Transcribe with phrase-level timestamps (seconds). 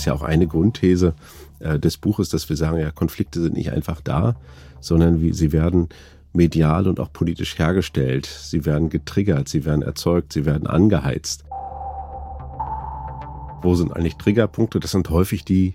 [0.00, 1.14] ist ja auch eine Grundthese
[1.60, 4.36] äh, des Buches, dass wir sagen, ja, Konflikte sind nicht einfach da,
[4.80, 5.88] sondern wie, sie werden
[6.32, 8.26] medial und auch politisch hergestellt.
[8.26, 11.44] Sie werden getriggert, sie werden erzeugt, sie werden angeheizt.
[13.60, 14.78] Wo sind eigentlich Triggerpunkte?
[14.78, 15.74] Das sind häufig die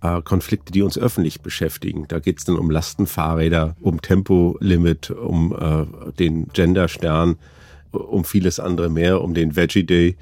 [0.00, 2.06] äh, Konflikte, die uns öffentlich beschäftigen.
[2.08, 7.36] Da geht es dann um Lastenfahrräder, um Tempolimit, um äh, den Genderstern,
[7.90, 10.16] um vieles andere mehr, um den Veggie Day,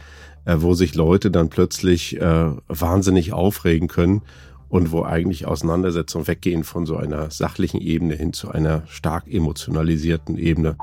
[0.45, 4.23] äh, wo sich Leute dann plötzlich äh, wahnsinnig aufregen können
[4.69, 10.37] und wo eigentlich Auseinandersetzungen weggehen von so einer sachlichen Ebene hin zu einer stark emotionalisierten
[10.37, 10.77] Ebene.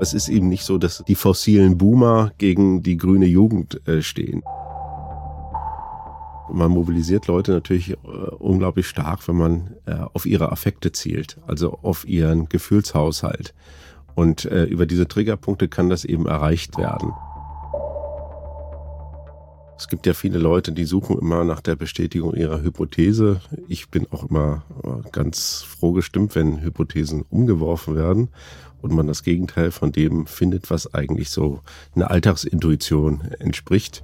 [0.00, 4.42] Es ist eben nicht so, dass die fossilen Boomer gegen die grüne Jugend äh, stehen.
[6.50, 7.96] Man mobilisiert Leute natürlich äh,
[8.38, 13.54] unglaublich stark, wenn man äh, auf ihre Affekte zielt, also auf ihren Gefühlshaushalt.
[14.14, 17.12] Und äh, über diese Triggerpunkte kann das eben erreicht werden.
[19.78, 23.40] Es gibt ja viele Leute, die suchen immer nach der Bestätigung ihrer Hypothese.
[23.68, 24.64] Ich bin auch immer
[25.12, 28.28] ganz froh gestimmt, wenn Hypothesen umgeworfen werden
[28.82, 31.60] und man das Gegenteil von dem findet, was eigentlich so
[31.94, 34.02] einer Alltagsintuition entspricht.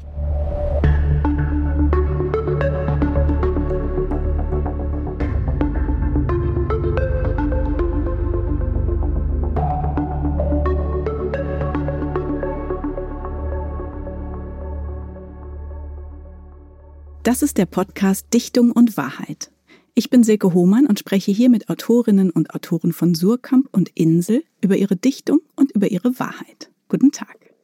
[17.24, 19.50] Das ist der Podcast Dichtung und Wahrheit.
[19.94, 24.44] Ich bin Silke Hohmann und spreche hier mit Autorinnen und Autoren von Surkamp und Insel
[24.60, 26.70] über ihre Dichtung und über ihre Wahrheit.
[26.90, 27.54] Guten Tag.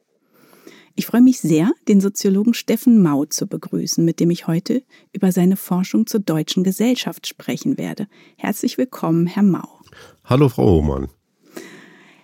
[0.95, 4.81] Ich freue mich sehr, den Soziologen Steffen Mau zu begrüßen, mit dem ich heute
[5.13, 8.07] über seine Forschung zur deutschen Gesellschaft sprechen werde.
[8.37, 9.79] Herzlich willkommen, Herr Mau.
[10.25, 11.07] Hallo, Frau Hohmann.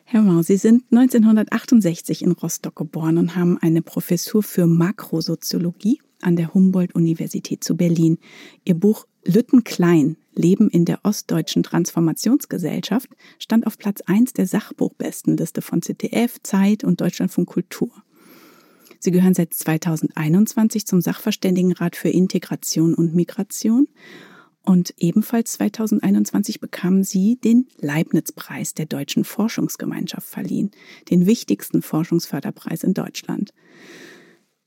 [0.05, 6.35] Herr Mau, Sie sind 1968 in Rostock geboren und haben eine Professur für Makrosoziologie an
[6.35, 8.17] der Humboldt-Universität zu Berlin.
[8.65, 15.61] Ihr Buch Lütten Klein, Leben in der ostdeutschen Transformationsgesellschaft, stand auf Platz 1 der Sachbuchbestenliste
[15.61, 17.91] von ZDF, Zeit und Deutschlandfunk Kultur.
[18.99, 23.87] Sie gehören seit 2021 zum Sachverständigenrat für Integration und Migration
[24.67, 30.71] und ebenfalls 2021 bekamen sie den Leibniz-Preis der Deutschen Forschungsgemeinschaft verliehen,
[31.09, 33.53] den wichtigsten Forschungsförderpreis in Deutschland.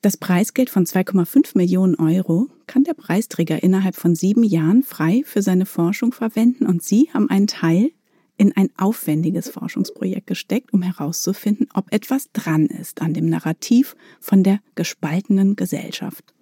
[0.03, 5.43] Das Preisgeld von 2,5 Millionen Euro kann der Preisträger innerhalb von sieben Jahren frei für
[5.43, 7.91] seine Forschung verwenden und Sie haben einen Teil
[8.39, 14.43] in ein aufwendiges Forschungsprojekt gesteckt, um herauszufinden, ob etwas dran ist an dem Narrativ von
[14.43, 16.33] der gespaltenen Gesellschaft.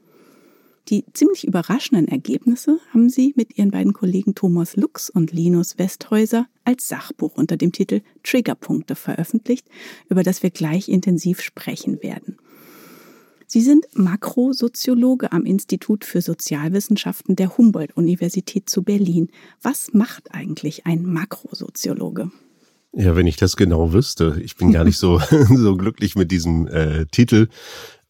[0.89, 6.47] Die ziemlich überraschenden Ergebnisse haben Sie mit Ihren beiden Kollegen Thomas Lux und Linus Westhäuser
[6.65, 9.67] als Sachbuch unter dem Titel Triggerpunkte veröffentlicht,
[10.09, 12.39] über das wir gleich intensiv sprechen werden.
[13.51, 19.31] Sie sind Makrosoziologe am Institut für Sozialwissenschaften der Humboldt-Universität zu Berlin.
[19.63, 22.31] Was macht eigentlich ein Makrosoziologe?
[22.93, 24.39] Ja, wenn ich das genau wüsste.
[24.45, 27.49] Ich bin gar nicht so, so glücklich mit diesem äh, Titel.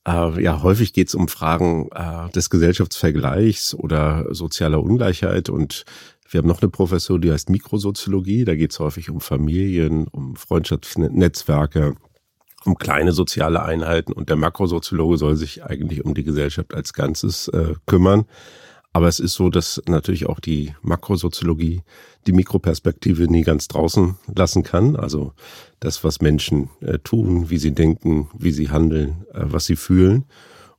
[0.05, 5.85] Äh, ja, häufig geht es um Fragen äh, des Gesellschaftsvergleichs oder sozialer Ungleichheit und
[6.31, 8.45] wir haben noch eine Professur, die heißt Mikrosoziologie.
[8.45, 11.95] Da geht es häufig um Familien, um Freundschaftsnetzwerke,
[12.69, 17.49] um kleine soziale Einheiten und der Makrosoziologe soll sich eigentlich um die Gesellschaft als Ganzes
[17.49, 18.27] äh, kümmern.
[18.93, 21.83] Aber es ist so, dass natürlich auch die Makrosoziologie
[22.27, 24.97] die Mikroperspektive nie ganz draußen lassen kann.
[24.97, 25.33] Also
[25.81, 30.25] das, was Menschen äh, tun, wie sie denken, wie sie handeln, äh, was sie fühlen.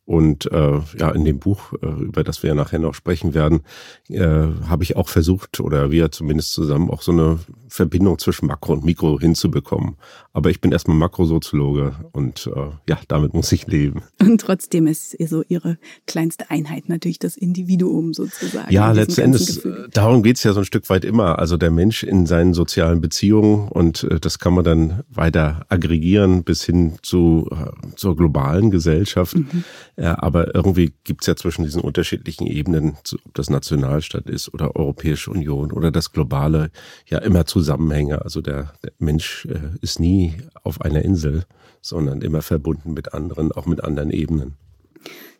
[0.10, 3.62] Und äh, ja, in dem Buch, äh, über das wir ja nachher noch sprechen werden,
[4.08, 4.20] äh,
[4.68, 7.38] habe ich auch versucht, oder wir zumindest zusammen, auch so eine
[7.68, 9.98] Verbindung zwischen Makro und Mikro hinzubekommen.
[10.34, 14.02] Aber ich bin erstmal Makrosoziologe und äh, ja, damit muss ich leben.
[14.20, 15.78] Und trotzdem ist so Ihre
[16.08, 18.74] kleinste Einheit natürlich das Individuum sozusagen.
[18.74, 19.62] Ja, letztendlich,
[19.94, 21.38] darum geht's ja so ein Stück weit immer.
[21.38, 26.44] Also der Mensch in seinen sozialen Beziehungen und äh, das kann man dann weiter aggregieren
[26.44, 29.38] bis hin zu äh, zur globalen Gesellschaft.
[29.38, 29.64] Mhm
[30.00, 35.30] ja, aber irgendwie gibt's ja zwischen diesen unterschiedlichen Ebenen, ob das Nationalstaat ist oder Europäische
[35.30, 36.72] Union oder das Globale,
[37.06, 38.22] ja immer Zusammenhänge.
[38.22, 41.44] Also der, der Mensch äh, ist nie auf einer Insel,
[41.82, 44.54] sondern immer verbunden mit anderen, auch mit anderen Ebenen.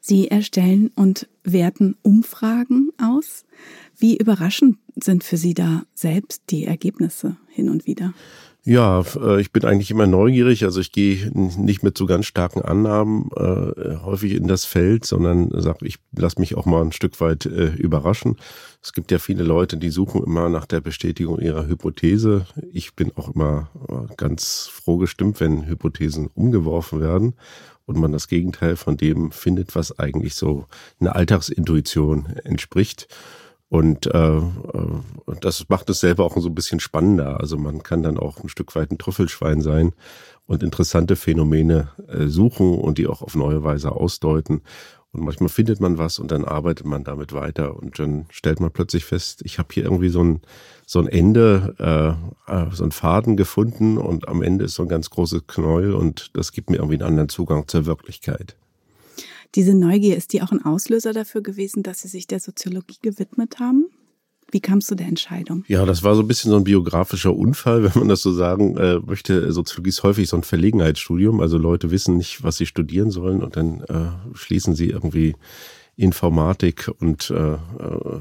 [0.02, 3.46] Sie erstellen und werten Umfragen aus.
[3.98, 8.14] Wie überraschend sind für Sie da selbst die Ergebnisse hin und wieder?
[8.64, 10.64] Ja, äh, ich bin eigentlich immer neugierig.
[10.64, 15.50] Also ich gehe nicht mit so ganz starken Annahmen äh, häufig in das Feld, sondern
[15.60, 18.38] sage, ich lasse mich auch mal ein Stück weit äh, überraschen.
[18.82, 22.46] Es gibt ja viele Leute, die suchen immer nach der Bestätigung ihrer Hypothese.
[22.72, 27.36] Ich bin auch immer äh, ganz froh gestimmt, wenn Hypothesen umgeworfen werden
[27.86, 30.66] und man das Gegenteil von dem findet, was was eigentlich so
[31.00, 33.08] eine Alltagsintuition entspricht.
[33.70, 34.42] Und äh, äh,
[35.42, 37.40] das macht es selber auch so ein bisschen spannender.
[37.40, 39.94] Also man kann dann auch ein Stück weit ein Trüffelschwein sein
[40.48, 44.62] und interessante Phänomene äh, suchen und die auch auf neue Weise ausdeuten.
[45.12, 48.72] Und manchmal findet man was und dann arbeitet man damit weiter und dann stellt man
[48.72, 50.42] plötzlich fest, ich habe hier irgendwie so ein,
[50.86, 51.76] so ein Ende,
[52.48, 55.94] äh, äh, so ein Faden gefunden und am Ende ist so ein ganz großes Knäuel
[55.94, 58.56] und das gibt mir irgendwie einen anderen Zugang zur Wirklichkeit.
[59.56, 63.60] Diese Neugier, ist die auch ein Auslöser dafür gewesen, dass Sie sich der Soziologie gewidmet
[63.60, 63.86] haben?
[64.52, 65.64] Wie kamst du der Entscheidung?
[65.68, 68.78] Ja, das war so ein bisschen so ein biografischer Unfall, wenn man das so sagen
[68.78, 69.52] äh, möchte.
[69.52, 71.40] Soziologie ist häufig so ein Verlegenheitsstudium.
[71.40, 75.36] Also Leute wissen nicht, was sie studieren sollen und dann äh, schließen sie irgendwie
[75.96, 77.58] Informatik und äh, äh,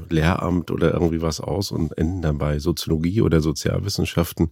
[0.09, 4.49] Lehramt oder irgendwie was aus und enden dann bei Soziologie oder Sozialwissenschaften.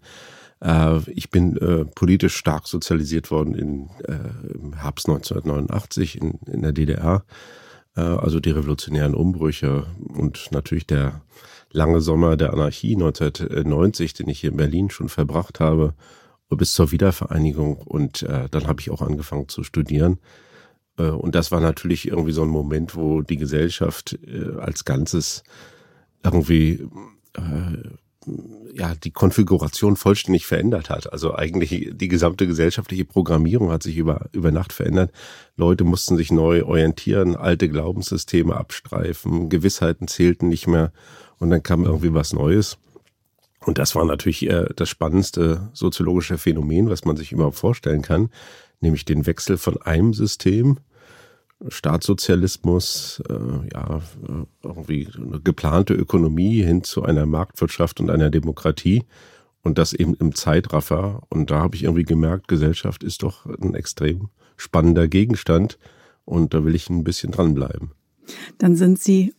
[0.62, 6.62] Äh, ich bin äh, politisch stark sozialisiert worden in, äh, im Herbst 1989 in, in
[6.62, 7.24] der DDR.
[7.98, 11.22] Äh, also die revolutionären Umbrüche und natürlich der
[11.72, 15.94] lange Sommer der Anarchie 1990, den ich hier in Berlin schon verbracht habe,
[16.50, 17.78] bis zur Wiedervereinigung.
[17.78, 20.20] Und äh, dann habe ich auch angefangen zu studieren.
[20.98, 24.18] Äh, und das war natürlich irgendwie so ein Moment, wo die Gesellschaft
[24.60, 25.44] als Ganzes
[26.24, 26.88] irgendwie
[28.74, 31.12] ja die Konfiguration vollständig verändert hat.
[31.12, 35.12] Also eigentlich die gesamte gesellschaftliche Programmierung hat sich über über Nacht verändert.
[35.56, 40.92] Leute mussten sich neu orientieren, alte Glaubenssysteme abstreifen, Gewissheiten zählten nicht mehr
[41.40, 42.78] und dann kam irgendwie was Neues.
[43.66, 48.30] Und das war natürlich äh, das spannendste soziologische Phänomen, was man sich überhaupt vorstellen kann,
[48.80, 50.78] nämlich den Wechsel von einem System
[51.68, 53.34] Staatssozialismus, äh,
[53.74, 54.02] ja,
[54.64, 59.04] irgendwie eine geplante Ökonomie hin zu einer Marktwirtschaft und einer Demokratie
[59.64, 61.24] und das eben im Zeitraffer.
[61.30, 65.78] Und da habe ich irgendwie gemerkt, Gesellschaft ist doch ein extrem spannender Gegenstand
[66.26, 67.92] und da will ich ein bisschen dranbleiben.
[68.58, 69.34] Dann sind Sie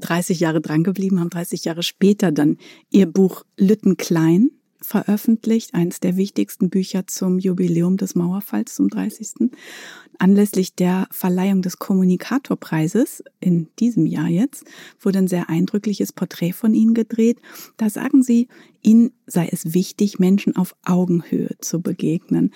[0.00, 2.58] 30 Jahre drangeblieben, haben 30 Jahre später dann
[2.90, 4.50] Ihr Buch Lütten Klein
[4.80, 9.50] veröffentlicht, eines der wichtigsten Bücher zum Jubiläum des Mauerfalls zum 30.
[10.18, 14.64] Anlässlich der Verleihung des Kommunikatorpreises in diesem Jahr jetzt
[15.00, 17.38] wurde ein sehr eindrückliches Porträt von Ihnen gedreht.
[17.76, 18.48] Da sagen Sie,
[18.82, 22.52] Ihnen sei es wichtig, Menschen auf Augenhöhe zu begegnen.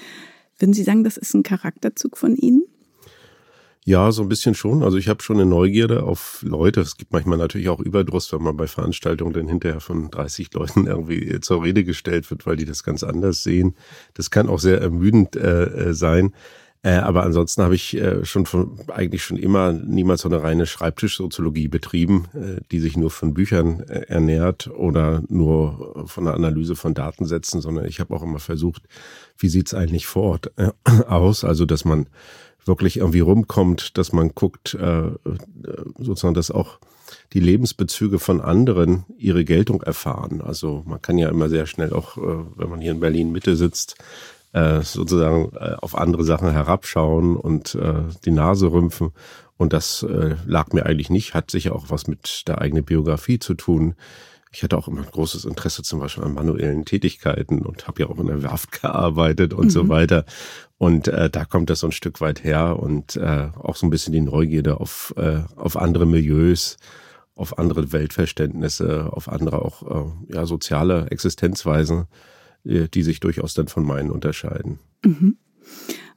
[0.58, 2.64] Würden Sie sagen, das ist ein Charakterzug von Ihnen?
[3.86, 4.82] Ja, so ein bisschen schon.
[4.82, 6.82] Also ich habe schon eine Neugierde auf Leute.
[6.82, 10.86] Es gibt manchmal natürlich auch Überdruss, wenn man bei Veranstaltungen dann hinterher von 30 Leuten
[10.86, 13.74] irgendwie zur Rede gestellt wird, weil die das ganz anders sehen.
[14.14, 16.34] Das kann auch sehr ermüdend äh, äh sein.
[16.82, 20.64] Äh, aber ansonsten habe ich äh, schon von, eigentlich schon immer niemals so eine reine
[20.64, 26.76] Schreibtischsoziologie betrieben, äh, die sich nur von Büchern äh, ernährt oder nur von der Analyse
[26.76, 28.84] von Datensätzen, sondern ich habe auch immer versucht,
[29.36, 30.70] wie sieht's eigentlich vor Ort äh,
[31.06, 31.44] aus?
[31.44, 32.06] Also dass man
[32.64, 35.10] wirklich irgendwie rumkommt, dass man guckt, äh,
[35.98, 36.78] sozusagen, dass auch
[37.32, 40.40] die Lebensbezüge von anderen ihre Geltung erfahren.
[40.40, 43.56] Also man kann ja immer sehr schnell auch, äh, wenn man hier in Berlin Mitte
[43.56, 43.96] sitzt,
[44.52, 49.12] äh, sozusagen äh, auf andere Sachen herabschauen und äh, die Nase rümpfen.
[49.56, 53.38] Und das äh, lag mir eigentlich nicht, hat sicher auch was mit der eigenen Biografie
[53.38, 53.94] zu tun.
[54.52, 58.08] Ich hatte auch immer ein großes Interesse zum Beispiel an manuellen Tätigkeiten und habe ja
[58.08, 59.70] auch in der Werft gearbeitet und mhm.
[59.70, 60.24] so weiter.
[60.76, 63.90] Und äh, da kommt das so ein Stück weit her und äh, auch so ein
[63.90, 66.78] bisschen die Neugierde auf, äh, auf andere Milieus,
[67.36, 72.06] auf andere Weltverständnisse, auf andere auch äh, ja, soziale Existenzweisen,
[72.64, 74.80] äh, die sich durchaus dann von meinen unterscheiden.
[75.04, 75.36] Mhm.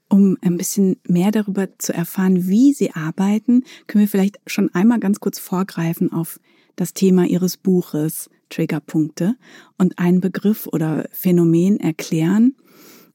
[0.10, 5.00] Um ein bisschen mehr darüber zu erfahren, wie Sie arbeiten, können wir vielleicht schon einmal
[5.00, 6.40] ganz kurz vorgreifen auf
[6.76, 9.36] das Thema Ihres Buches Triggerpunkte
[9.78, 12.56] und einen Begriff oder Phänomen erklären.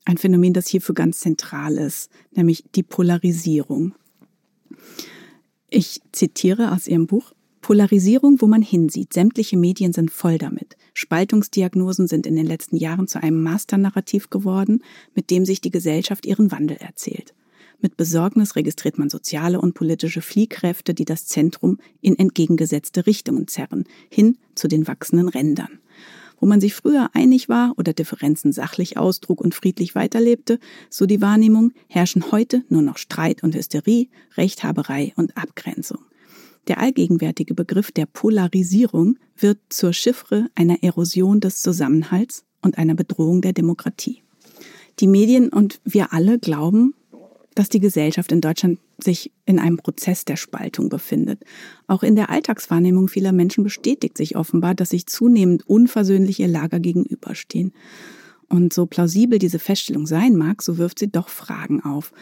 [0.05, 3.95] Ein Phänomen, das hierfür ganz zentral ist, nämlich die Polarisierung.
[5.71, 7.33] Ich zitiere aus Ihrem Buch.
[7.61, 9.13] Polarisierung, wo man hinsieht.
[9.13, 10.77] Sämtliche Medien sind voll damit.
[10.95, 14.83] Spaltungsdiagnosen sind in den letzten Jahren zu einem Masternarrativ geworden,
[15.15, 17.35] mit dem sich die Gesellschaft ihren Wandel erzählt.
[17.81, 23.85] Mit Besorgnis registriert man soziale und politische Fliehkräfte, die das Zentrum in entgegengesetzte Richtungen zerren,
[24.11, 25.79] hin zu den wachsenden Rändern.
[26.41, 30.59] Wo man sich früher einig war oder Differenzen sachlich austrug und friedlich weiterlebte,
[30.91, 36.01] so die Wahrnehmung, herrschen heute nur noch Streit und Hysterie, Rechthaberei und Abgrenzung.
[36.67, 43.41] Der allgegenwärtige Begriff der Polarisierung wird zur Chiffre einer Erosion des Zusammenhalts und einer Bedrohung
[43.41, 44.23] der Demokratie.
[45.01, 46.95] Die Medien und wir alle glauben,
[47.59, 51.43] dass die Gesellschaft in Deutschland sich in einem Prozess der Spaltung befindet.
[51.89, 57.73] Auch in der Alltagswahrnehmung vieler Menschen bestätigt sich offenbar, dass sich zunehmend unversöhnliche Lager gegenüberstehen.
[58.49, 62.13] Und so plausibel diese Feststellung sein mag, so wirft sie doch Fragen auf.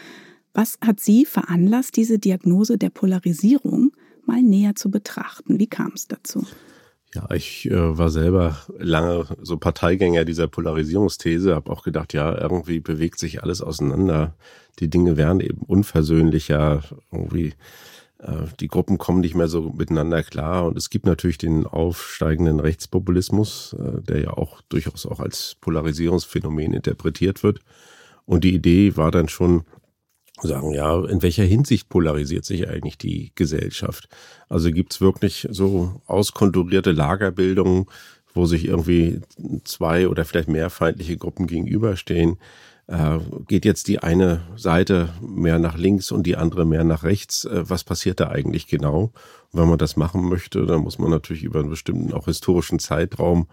[0.53, 3.91] Was hat Sie veranlasst, diese Diagnose der Polarisierung
[4.25, 5.59] mal näher zu betrachten?
[5.59, 6.47] Wie kam es dazu?
[7.17, 12.79] Ja, ich äh, war selber lange so Parteigänger dieser Polarisierungsthese, habe auch gedacht, ja, irgendwie
[12.79, 14.35] bewegt sich alles auseinander.
[14.77, 17.55] Die Dinge werden eben unversöhnlicher, irgendwie
[18.19, 20.65] äh, die Gruppen kommen nicht mehr so miteinander klar.
[20.67, 26.73] Und es gibt natürlich den aufsteigenden Rechtspopulismus, äh, der ja auch durchaus auch als Polarisierungsphänomen
[26.73, 27.61] interpretiert wird.
[28.25, 29.63] Und die Idee war dann schon,
[30.41, 34.07] sagen, ja, in welcher Hinsicht polarisiert sich eigentlich die Gesellschaft?
[34.49, 37.85] Also gibt's wirklich so auskonturierte Lagerbildungen,
[38.33, 39.21] wo sich irgendwie
[39.63, 42.37] zwei oder vielleicht mehr feindliche Gruppen gegenüberstehen?
[42.87, 47.43] Äh, geht jetzt die eine Seite mehr nach links und die andere mehr nach rechts?
[47.45, 49.11] Äh, was passiert da eigentlich genau?
[49.51, 52.79] Und wenn man das machen möchte, dann muss man natürlich über einen bestimmten auch historischen
[52.79, 53.47] Zeitraum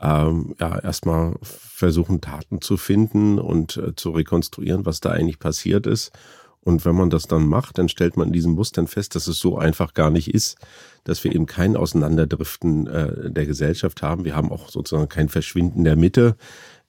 [0.00, 5.86] ähm, ja erstmal versuchen, Daten zu finden und äh, zu rekonstruieren, was da eigentlich passiert
[5.86, 6.12] ist.
[6.60, 9.38] Und wenn man das dann macht, dann stellt man in diesen Mustern fest, dass es
[9.38, 10.58] so einfach gar nicht ist,
[11.04, 14.24] dass wir eben kein Auseinanderdriften äh, der Gesellschaft haben.
[14.24, 16.36] Wir haben auch sozusagen kein Verschwinden der Mitte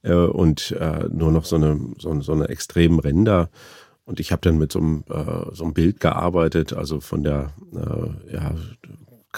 [0.01, 3.49] äh, und äh, nur noch so eine, so, so eine extremen Ränder.
[4.05, 7.53] Und ich habe dann mit so einem, äh, so einem Bild gearbeitet, also von der
[7.73, 8.55] äh, ja,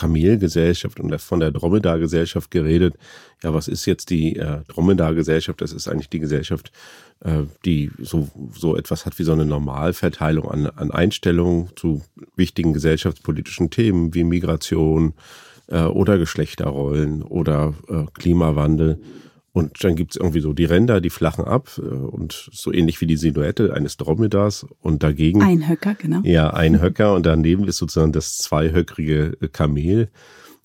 [0.01, 2.95] Kamelgesellschaft und von der Dromedar-Gesellschaft geredet.
[3.43, 5.61] Ja, was ist jetzt die äh, Dromedar-Gesellschaft?
[5.61, 6.71] Das ist eigentlich die Gesellschaft,
[7.19, 12.01] äh, die so, so etwas hat wie so eine Normalverteilung an, an Einstellungen zu
[12.35, 15.13] wichtigen gesellschaftspolitischen Themen wie Migration
[15.67, 18.99] äh, oder Geschlechterrollen oder äh, Klimawandel.
[19.53, 23.07] Und dann gibt's irgendwie so die Ränder, die flachen ab äh, und so ähnlich wie
[23.07, 25.41] die Silhouette eines Dromedars und dagegen.
[25.41, 26.21] Ein Höcker, genau.
[26.23, 30.09] Ja, ein Höcker und daneben ist sozusagen das zweihöckrige Kamel.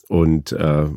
[0.09, 0.88] Und äh, äh,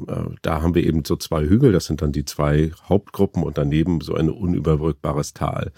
[0.44, 4.02] da haben wir eben so zwei Hügel, das sind dann die zwei Hauptgruppen und daneben
[4.02, 5.72] so ein unüberbrückbares Tal.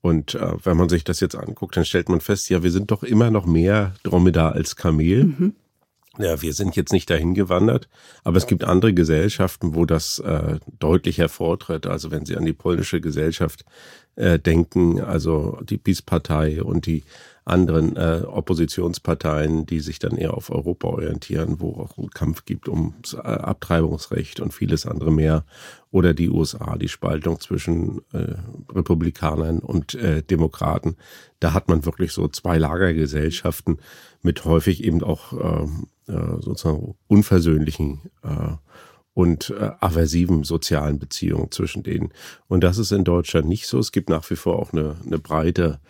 [0.00, 2.90] Und äh, wenn man sich das jetzt anguckt, dann stellt man fest, ja, wir sind
[2.90, 5.24] doch immer noch mehr Dromedar als Kamel.
[5.24, 5.54] Mhm.
[6.18, 7.88] Ja, wir sind jetzt nicht dahin gewandert,
[8.22, 11.88] aber es gibt andere Gesellschaften, wo das äh, deutlich hervortritt.
[11.88, 13.64] Also wenn Sie an die polnische Gesellschaft
[14.14, 17.02] äh, denken, also die PiS-Partei und die
[17.44, 22.68] anderen äh, Oppositionsparteien, die sich dann eher auf Europa orientieren, wo auch ein Kampf gibt
[22.68, 25.44] ums äh, Abtreibungsrecht und vieles andere mehr.
[25.90, 28.34] Oder die USA, die Spaltung zwischen äh,
[28.72, 30.96] Republikanern und äh, Demokraten.
[31.40, 33.78] Da hat man wirklich so zwei Lagergesellschaften
[34.22, 35.66] mit häufig eben auch äh,
[36.06, 38.56] äh, sozusagen unversöhnlichen äh,
[39.14, 42.12] und äh, aversiven sozialen Beziehungen zwischen denen.
[42.46, 43.78] Und das ist in Deutschland nicht so.
[43.78, 45.80] Es gibt nach wie vor auch eine, eine breite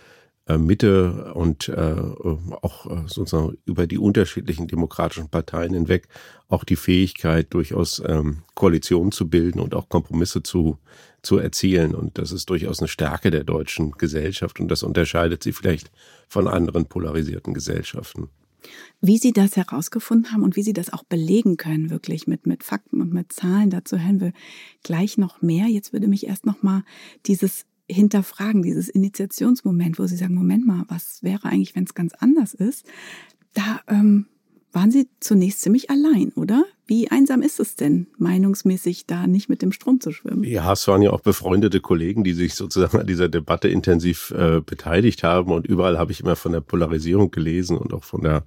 [0.59, 6.07] Mitte und auch sozusagen über die unterschiedlichen demokratischen Parteien hinweg
[6.49, 10.77] auch die Fähigkeit, durchaus ähm, Koalitionen zu bilden und auch Kompromisse zu,
[11.23, 11.95] zu erzielen.
[11.95, 15.91] Und das ist durchaus eine Stärke der deutschen Gesellschaft und das unterscheidet sie vielleicht
[16.29, 18.29] von anderen polarisierten Gesellschaften.
[19.01, 22.65] Wie Sie das herausgefunden haben und wie Sie das auch belegen können, wirklich mit, mit
[22.65, 24.33] Fakten und mit Zahlen, dazu hören wir
[24.83, 25.67] gleich noch mehr.
[25.67, 26.85] Jetzt würde mich erst noch mal
[27.27, 32.15] dieses hinterfragen, dieses Initiationsmoment, wo sie sagen, Moment mal, was wäre eigentlich, wenn es ganz
[32.15, 32.87] anders ist?
[33.53, 34.27] Da ähm,
[34.75, 36.65] waren sie zunächst ziemlich allein, oder?
[36.87, 40.45] Wie einsam ist es denn, meinungsmäßig da nicht mit dem Strom zu schwimmen?
[40.45, 44.61] Ja, es waren ja auch befreundete Kollegen, die sich sozusagen an dieser Debatte intensiv äh,
[44.61, 45.53] beteiligt haben.
[45.53, 48.45] Und überall habe ich immer von der Polarisierung gelesen und auch von der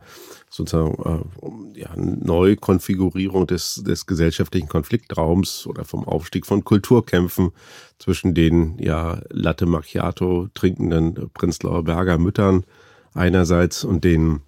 [0.50, 1.25] sozusagen
[1.74, 7.51] äh, ja, Neukonfigurierung des, des gesellschaftlichen Konfliktraums oder vom Aufstieg von Kulturkämpfen
[7.98, 12.65] zwischen den ja Latte Macchiato trinkenden Prenzlauer Berger Müttern
[13.13, 14.41] einerseits und den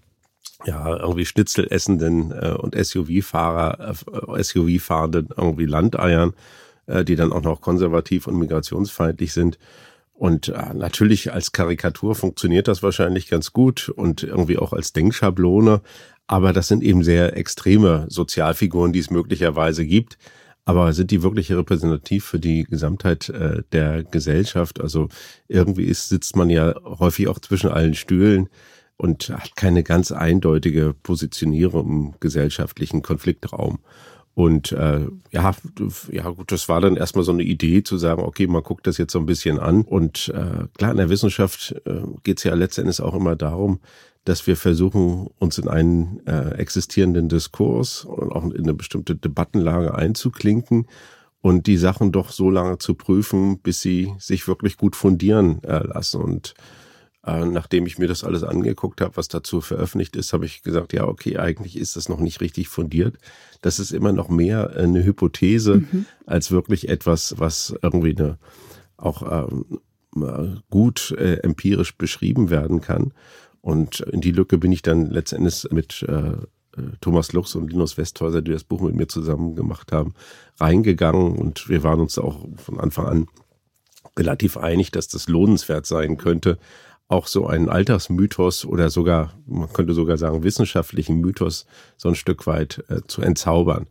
[0.66, 3.96] ja, irgendwie Schnitzel essenden äh, und SUV-Fahrer,
[4.38, 6.34] äh, SUV-fahrenden irgendwie Landeiern,
[6.88, 9.58] äh, die dann auch noch konservativ und migrationsfeindlich sind.
[10.14, 15.82] Und äh, natürlich als Karikatur funktioniert das wahrscheinlich ganz gut und irgendwie auch als Denkschablone.
[16.28, 20.18] Aber das sind eben sehr extreme Sozialfiguren, die es möglicherweise gibt.
[20.66, 24.82] Aber sind die wirklich repräsentativ für die Gesamtheit äh, der Gesellschaft?
[24.82, 25.08] Also
[25.48, 28.50] irgendwie ist, sitzt man ja häufig auch zwischen allen Stühlen
[29.00, 33.80] und hat keine ganz eindeutige Positionierung im gesellschaftlichen Konfliktraum.
[34.34, 35.56] Und äh, ja,
[36.12, 38.98] ja gut, das war dann erstmal so eine Idee zu sagen, okay, man guckt das
[38.98, 39.84] jetzt so ein bisschen an.
[39.84, 43.80] Und äh, klar, in der Wissenschaft äh, geht es ja letztendlich auch immer darum,
[44.26, 49.96] dass wir versuchen, uns in einen äh, existierenden Diskurs und auch in eine bestimmte Debattenlage
[49.96, 50.88] einzuklinken
[51.42, 55.88] und die Sachen doch so lange zu prüfen, bis sie sich wirklich gut fundieren äh,
[55.88, 56.22] lassen.
[56.22, 56.54] Und
[57.26, 60.94] äh, nachdem ich mir das alles angeguckt habe, was dazu veröffentlicht ist, habe ich gesagt,
[60.94, 63.18] ja, okay, eigentlich ist das noch nicht richtig fundiert.
[63.62, 66.06] Das ist immer noch mehr eine Hypothese mhm.
[66.26, 68.38] als wirklich etwas, was irgendwie eine
[68.98, 69.80] auch ähm,
[70.70, 73.14] gut äh, empirisch beschrieben werden kann.
[73.62, 76.34] Und in die Lücke bin ich dann letztendlich mit äh,
[77.02, 80.14] Thomas Lux und Linus Westhäuser, die das Buch mit mir zusammen gemacht haben,
[80.60, 81.38] reingegangen.
[81.38, 83.28] Und wir waren uns auch von Anfang an
[84.18, 86.58] relativ einig, dass das lohnenswert sein könnte,
[87.10, 91.66] auch so einen Alltagsmythos oder sogar, man könnte sogar sagen, wissenschaftlichen Mythos
[91.98, 93.88] so ein Stück weit äh, zu entzaubern.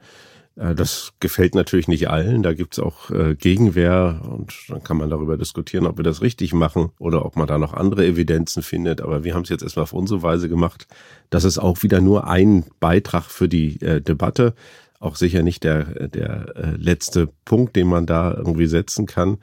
[0.54, 2.44] Äh, das gefällt natürlich nicht allen.
[2.44, 6.52] Da gibt's auch äh, Gegenwehr und dann kann man darüber diskutieren, ob wir das richtig
[6.52, 9.00] machen oder ob man da noch andere Evidenzen findet.
[9.00, 10.86] Aber wir haben es jetzt erstmal auf unsere Weise gemacht.
[11.28, 14.54] Das ist auch wieder nur ein Beitrag für die äh, Debatte.
[15.00, 19.38] Auch sicher nicht der, der äh, letzte Punkt, den man da irgendwie setzen kann.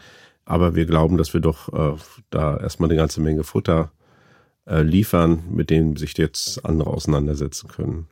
[0.45, 1.97] Aber wir glauben, dass wir doch äh,
[2.29, 3.91] da erstmal eine ganze Menge Futter
[4.67, 8.07] äh, liefern, mit dem sich jetzt andere auseinandersetzen können.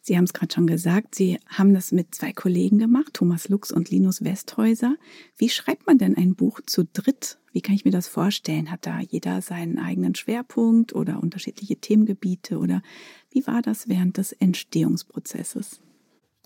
[0.00, 3.70] Sie haben es gerade schon gesagt, Sie haben das mit zwei Kollegen gemacht, Thomas Lux
[3.70, 4.96] und Linus Westhäuser.
[5.36, 7.38] Wie schreibt man denn ein Buch zu dritt?
[7.52, 8.70] Wie kann ich mir das vorstellen?
[8.70, 12.82] Hat da jeder seinen eigenen Schwerpunkt oder unterschiedliche Themengebiete oder
[13.30, 15.80] wie war das während des Entstehungsprozesses?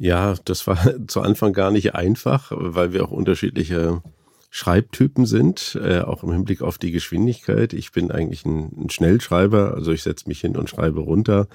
[0.01, 4.03] Ja, das war zu Anfang gar nicht einfach, weil wir auch unterschiedliche
[4.55, 7.73] Schreibtypen sind, äh, auch im Hinblick auf die Geschwindigkeit.
[7.73, 11.49] Ich bin eigentlich ein, ein Schnellschreiber, also ich setze mich hin und schreibe runter.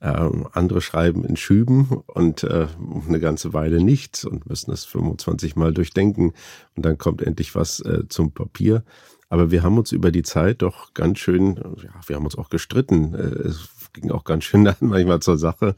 [0.00, 2.68] Ähm, andere schreiben in Schüben und äh,
[3.08, 6.34] eine ganze Weile nichts und müssen es 25 Mal durchdenken
[6.76, 8.84] und dann kommt endlich was äh, zum Papier.
[9.28, 12.48] Aber wir haben uns über die Zeit doch ganz schön, ja, wir haben uns auch
[12.48, 13.12] gestritten.
[13.14, 13.50] Äh,
[13.96, 15.74] ging auch ganz schön dann manchmal zur Sache.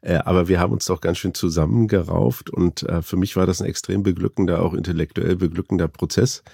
[0.00, 3.60] Äh, aber wir haben uns doch ganz schön zusammengerauft und äh, für mich war das
[3.60, 6.44] ein extrem beglückender, auch intellektuell beglückender Prozess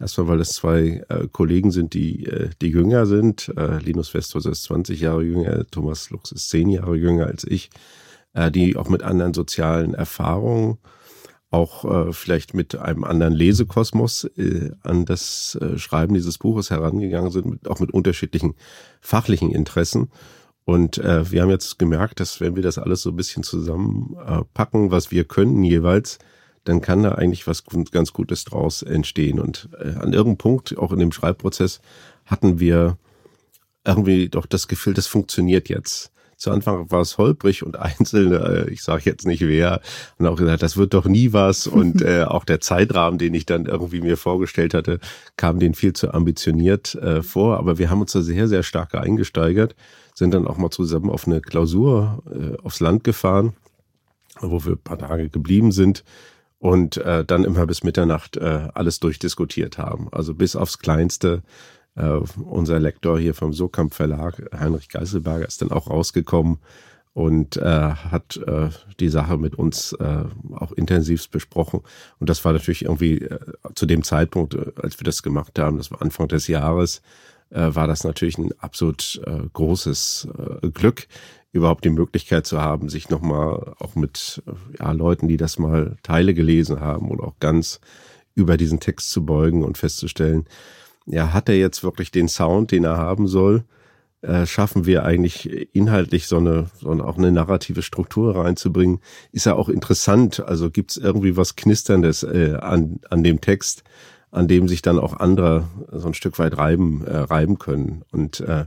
[0.00, 3.52] Erstmal, weil es zwei äh, Kollegen sind, die, äh, die jünger sind.
[3.56, 7.70] Äh, Linus Westhaus ist 20 Jahre jünger, Thomas Lux ist 10 Jahre jünger als ich,
[8.32, 10.78] äh, die auch mit anderen sozialen Erfahrungen,
[11.50, 17.30] auch äh, vielleicht mit einem anderen Lesekosmos äh, an das äh, Schreiben dieses Buches herangegangen
[17.30, 18.56] sind, auch mit unterschiedlichen
[19.00, 20.10] fachlichen Interessen.
[20.64, 24.90] Und äh, wir haben jetzt gemerkt, dass wenn wir das alles so ein bisschen zusammenpacken,
[24.90, 26.18] was wir können jeweils,
[26.64, 29.38] dann kann da eigentlich was ganz Gutes draus entstehen.
[29.38, 31.80] Und äh, an irgendeinem Punkt, auch in dem Schreibprozess,
[32.24, 32.96] hatten wir
[33.86, 36.10] irgendwie doch das Gefühl, das funktioniert jetzt.
[36.36, 39.82] Zu Anfang war es holprig und Einzelne, äh, ich sage jetzt nicht wer,
[40.18, 41.66] und auch gesagt, das wird doch nie was.
[41.74, 44.98] Und äh, auch der Zeitrahmen, den ich dann irgendwie mir vorgestellt hatte,
[45.36, 47.58] kam den viel zu ambitioniert äh, vor.
[47.58, 49.76] Aber wir haben uns da sehr, sehr stark eingesteigert,
[50.14, 53.52] sind dann auch mal zusammen auf eine Klausur äh, aufs Land gefahren,
[54.40, 56.04] wo wir ein paar Tage geblieben sind
[56.58, 60.08] und äh, dann immer bis Mitternacht äh, alles durchdiskutiert haben.
[60.12, 61.42] Also bis aufs Kleinste.
[61.96, 66.58] Äh, unser Lektor hier vom Sokamp Verlag, Heinrich Geiselberger, ist dann auch rausgekommen
[67.12, 69.96] und äh, hat äh, die Sache mit uns
[70.56, 71.82] auch intensiv besprochen.
[72.18, 73.28] Und das war natürlich irgendwie
[73.74, 77.02] zu dem Zeitpunkt, als wir das gemacht haben, das war Anfang des Jahres,
[77.54, 80.28] war das natürlich ein absolut äh, großes
[80.62, 81.06] äh, Glück,
[81.52, 84.42] überhaupt die Möglichkeit zu haben, sich nochmal auch mit
[84.78, 87.80] ja, Leuten, die das mal Teile gelesen haben oder auch ganz
[88.34, 90.46] über diesen Text zu beugen und festzustellen,
[91.06, 93.64] ja, hat er jetzt wirklich den Sound, den er haben soll?
[94.22, 99.00] Äh, schaffen wir eigentlich inhaltlich so eine, so eine, auch eine narrative Struktur reinzubringen?
[99.32, 100.40] Ist er auch interessant?
[100.40, 103.84] Also gibt es irgendwie was Knisterndes äh, an, an dem Text,
[104.34, 108.04] an dem sich dann auch andere so ein Stück weit reiben, äh, reiben können?
[108.10, 108.66] Und äh,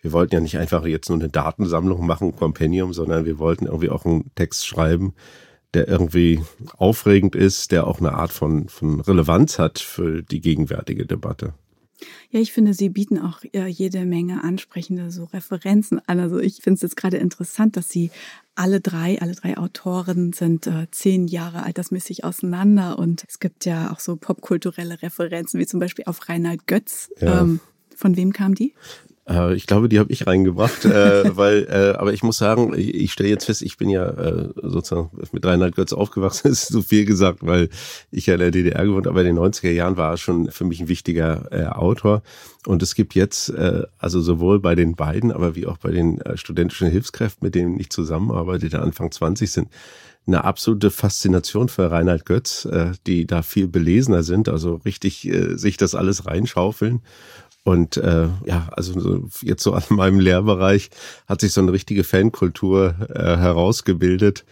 [0.00, 3.90] wir wollten ja nicht einfach jetzt nur eine Datensammlung machen, Compendium, sondern wir wollten irgendwie
[3.90, 5.14] auch einen Text schreiben,
[5.74, 6.40] der irgendwie
[6.76, 11.52] aufregend ist, der auch eine Art von, von Relevanz hat für die gegenwärtige Debatte.
[12.30, 16.20] Ja, ich finde, Sie bieten auch äh, jede Menge ansprechende so Referenzen an.
[16.20, 18.10] Also ich finde es jetzt gerade interessant, dass Sie
[18.58, 23.92] alle drei, alle drei Autoren sind äh, zehn Jahre altersmäßig auseinander und es gibt ja
[23.92, 27.10] auch so popkulturelle Referenzen, wie zum Beispiel auf Reinhard Götz.
[27.20, 27.42] Ja.
[27.42, 27.60] Ähm,
[27.94, 28.74] von wem kam die?
[29.28, 32.94] Äh, ich glaube, die habe ich reingebracht, äh, weil, äh, aber ich muss sagen, ich,
[32.94, 36.82] ich stelle jetzt fest, ich bin ja äh, sozusagen mit Reinhard Götz aufgewachsen, ist so
[36.82, 37.68] viel gesagt, weil
[38.10, 40.64] ich ja in der DDR gewohnt aber in den 90er Jahren war er schon für
[40.64, 42.22] mich ein wichtiger äh, Autor.
[42.66, 46.20] Und es gibt jetzt, äh, also sowohl bei den beiden, aber wie auch bei den
[46.20, 49.68] äh, studentischen Hilfskräften, mit denen ich zusammenarbeite, die Anfang 20 sind,
[50.26, 55.56] eine absolute Faszination für Reinhard Götz, äh, die da viel belesener sind, also richtig äh,
[55.56, 57.00] sich das alles reinschaufeln.
[57.64, 60.90] Und äh, ja, also jetzt so an meinem Lehrbereich
[61.26, 64.44] hat sich so eine richtige Fankultur äh, herausgebildet.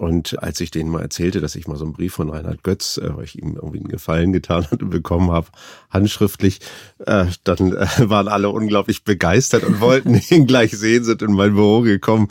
[0.00, 2.96] Und als ich denen mal erzählte, dass ich mal so einen Brief von Reinhard Götz,
[2.96, 5.48] äh, weil ich ihm irgendwie einen Gefallen getan hatte, bekommen habe,
[5.90, 6.60] handschriftlich,
[7.06, 11.54] äh, dann äh, waren alle unglaublich begeistert und wollten ihn gleich sehen, sind in mein
[11.54, 12.28] Büro gekommen.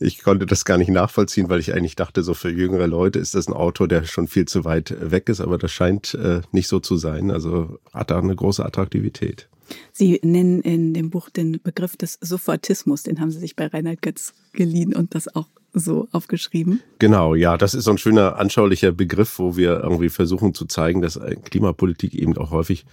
[0.00, 3.36] Ich konnte das gar nicht nachvollziehen, weil ich eigentlich dachte, so für jüngere Leute ist
[3.36, 6.66] das ein Autor, der schon viel zu weit weg ist, aber das scheint äh, nicht
[6.66, 7.30] so zu sein.
[7.30, 9.48] Also hat da eine große Attraktivität.
[9.92, 14.02] Sie nennen in dem Buch den Begriff des Sofortismus, den haben Sie sich bei Reinhard
[14.02, 16.82] Götz geliehen und das auch so aufgeschrieben.
[16.98, 21.00] Genau, ja, das ist so ein schöner anschaulicher Begriff, wo wir irgendwie versuchen zu zeigen,
[21.00, 22.84] dass Klimapolitik eben auch häufig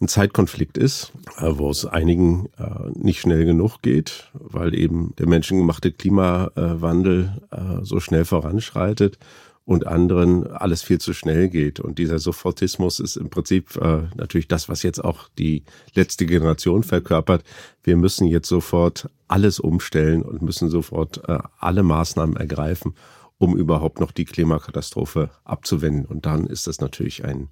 [0.00, 5.26] ein Zeitkonflikt ist, äh, wo es einigen äh, nicht schnell genug geht, weil eben der
[5.26, 9.18] menschengemachte Klimawandel äh, so schnell voranschreitet
[9.66, 11.80] und anderen alles viel zu schnell geht.
[11.80, 16.84] Und dieser Sofortismus ist im Prinzip äh, natürlich das, was jetzt auch die letzte Generation
[16.84, 17.42] verkörpert.
[17.82, 22.94] Wir müssen jetzt sofort alles umstellen und müssen sofort äh, alle Maßnahmen ergreifen,
[23.38, 26.06] um überhaupt noch die Klimakatastrophe abzuwenden.
[26.06, 27.48] Und dann ist das natürlich ein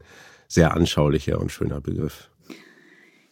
[0.46, 2.30] sehr anschaulicher und schöner Begriff.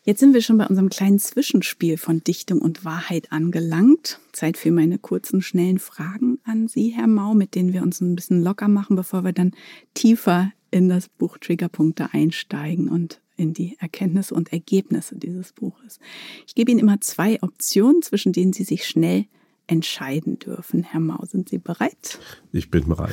[0.04, 4.18] Jetzt sind wir schon bei unserem kleinen Zwischenspiel von Dichtung und Wahrheit angelangt.
[4.32, 8.16] Zeit für meine kurzen, schnellen Fragen an Sie, Herr Mau, mit denen wir uns ein
[8.16, 9.52] bisschen locker machen, bevor wir dann
[9.94, 16.00] tiefer in das Buch Triggerpunkte einsteigen und in die Erkenntnisse und Ergebnisse dieses Buches.
[16.48, 19.26] Ich gebe Ihnen immer zwei Optionen, zwischen denen Sie sich schnell
[19.68, 20.82] entscheiden dürfen.
[20.82, 22.18] Herr Mau, sind Sie bereit?
[22.50, 23.12] Ich bin bereit.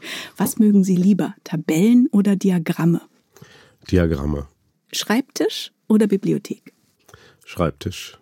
[0.36, 3.02] Was mögen Sie lieber, Tabellen oder Diagramme?
[3.90, 4.46] Diagramme.
[4.92, 6.72] Schreibtisch oder Bibliothek?
[7.44, 8.18] Schreibtisch.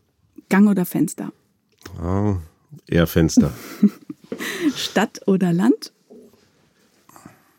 [0.48, 1.33] Gang oder Fenster?
[1.98, 2.38] Ah,
[2.87, 3.52] eher Fenster.
[4.76, 5.92] Stadt oder Land?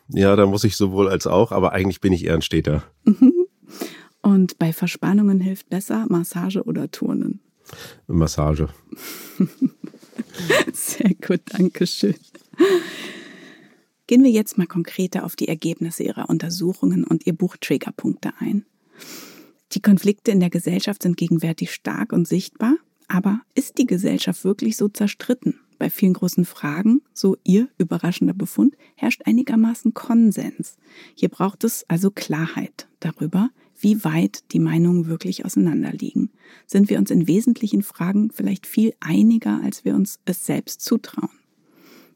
[0.08, 2.84] Ja, da muss ich sowohl als auch, aber eigentlich bin ich eher ein Städter.
[4.22, 7.40] Und bei Verspannungen hilft besser Massage oder Turnen?
[8.06, 8.68] Massage.
[10.72, 12.16] Sehr gut, danke schön.
[14.06, 18.64] Gehen wir jetzt mal konkreter auf die Ergebnisse Ihrer Untersuchungen und Ihr Buch Triggerpunkte ein.
[19.72, 24.76] Die Konflikte in der Gesellschaft sind gegenwärtig stark und sichtbar, aber ist die Gesellschaft wirklich
[24.76, 25.60] so zerstritten?
[25.78, 30.76] Bei vielen großen Fragen, so Ihr überraschender Befund, herrscht einigermaßen Konsens.
[31.14, 36.30] Hier braucht es also Klarheit darüber, wie weit die Meinungen wirklich auseinanderliegen.
[36.66, 41.30] Sind wir uns in wesentlichen Fragen vielleicht viel einiger, als wir uns es selbst zutrauen?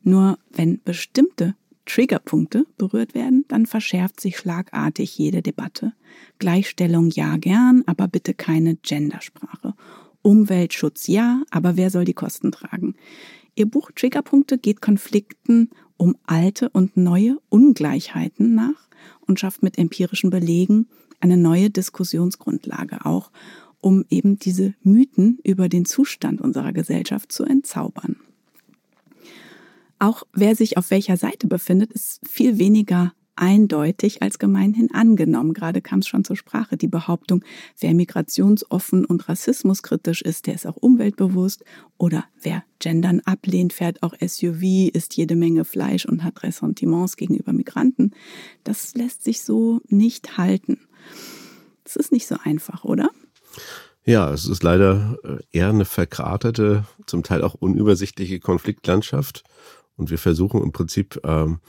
[0.03, 1.55] Nur wenn bestimmte
[1.87, 5.92] Triggerpunkte berührt werden, dann verschärft sich schlagartig jede Debatte.
[6.38, 9.75] Gleichstellung ja gern, aber bitte keine Gendersprache.
[10.23, 12.95] Umweltschutz ja, aber wer soll die Kosten tragen?
[13.55, 18.88] Ihr Buch Triggerpunkte geht Konflikten um alte und neue Ungleichheiten nach
[19.21, 20.88] und schafft mit empirischen Belegen
[21.21, 23.31] eine neue Diskussionsgrundlage auch,
[23.81, 28.16] um eben diese Mythen über den Zustand unserer Gesellschaft zu entzaubern.
[30.03, 35.55] Auch wer sich auf welcher Seite befindet, ist viel weniger eindeutig als gemeinhin angenommen.
[35.55, 37.45] Gerade kam es schon zur Sprache, die Behauptung,
[37.79, 41.65] wer migrationsoffen und rassismuskritisch ist, der ist auch umweltbewusst.
[41.99, 47.53] Oder wer Gendern ablehnt, fährt auch SUV, isst jede Menge Fleisch und hat Ressentiments gegenüber
[47.53, 48.11] Migranten.
[48.65, 50.81] Das lässt sich so nicht halten.
[51.85, 53.11] Das ist nicht so einfach, oder?
[54.05, 59.45] Ja, es ist leider äh, eher eine verkraterte, zum Teil auch unübersichtliche Konfliktlandschaft.
[59.96, 61.61] Und wir versuchen im Prinzip ähm,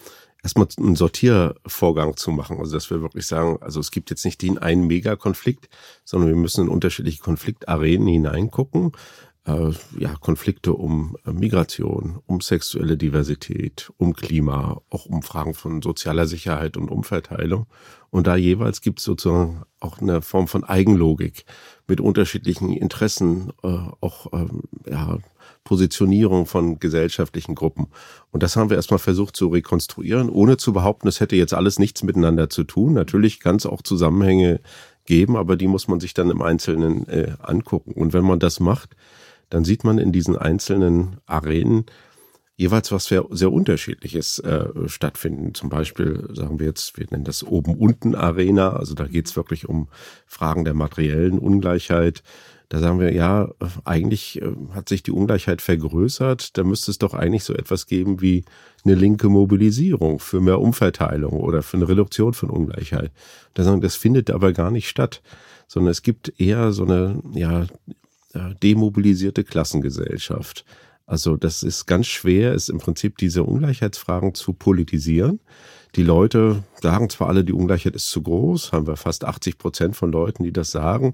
[0.44, 2.60] erstmal einen Sortiervorgang zu machen.
[2.60, 5.70] Also dass wir wirklich sagen, also es gibt jetzt nicht den einen Megakonflikt,
[6.04, 8.92] sondern wir müssen in unterschiedliche Konfliktarenen hineingucken.
[9.46, 15.82] Äh, ja, Konflikte um äh, Migration, um sexuelle Diversität, um Klima, auch um Fragen von
[15.82, 17.68] sozialer Sicherheit und Umverteilung.
[18.10, 21.44] Und da jeweils gibt es sozusagen auch eine Form von Eigenlogik
[21.88, 23.68] mit unterschiedlichen Interessen, äh,
[24.00, 25.18] auch ähm, ja,
[25.64, 27.88] Positionierung von gesellschaftlichen Gruppen.
[28.32, 31.80] Und das haben wir erstmal versucht zu rekonstruieren, ohne zu behaupten, es hätte jetzt alles
[31.80, 32.94] nichts miteinander zu tun.
[32.94, 34.60] Natürlich kann es auch Zusammenhänge
[35.06, 37.94] geben, aber die muss man sich dann im Einzelnen äh, angucken.
[37.94, 38.96] Und wenn man das macht,
[39.50, 41.86] dann sieht man in diesen einzelnen Arenen
[42.56, 45.54] jeweils was sehr, sehr unterschiedliches äh, stattfinden.
[45.54, 49.88] Zum Beispiel sagen wir jetzt, wir nennen das Oben-Unten-Arena, also da geht es wirklich um
[50.26, 52.24] Fragen der materiellen Ungleichheit.
[52.70, 53.50] Da sagen wir, ja,
[53.86, 56.58] eigentlich äh, hat sich die Ungleichheit vergrößert.
[56.58, 58.46] Da müsste es doch eigentlich so etwas geben wie
[58.84, 63.12] eine linke Mobilisierung für mehr Umverteilung oder für eine Reduktion von Ungleichheit.
[63.54, 65.22] Da sagen, das findet aber gar nicht statt,
[65.68, 67.68] sondern es gibt eher so eine, ja,
[68.62, 70.66] demobilisierte Klassengesellschaft.
[71.06, 75.40] Also das ist ganz schwer, ist im Prinzip diese Ungleichheitsfragen zu politisieren.
[75.96, 79.96] Die Leute sagen zwar alle, die Ungleichheit ist zu groß, haben wir fast 80 Prozent
[79.96, 81.14] von Leuten, die das sagen,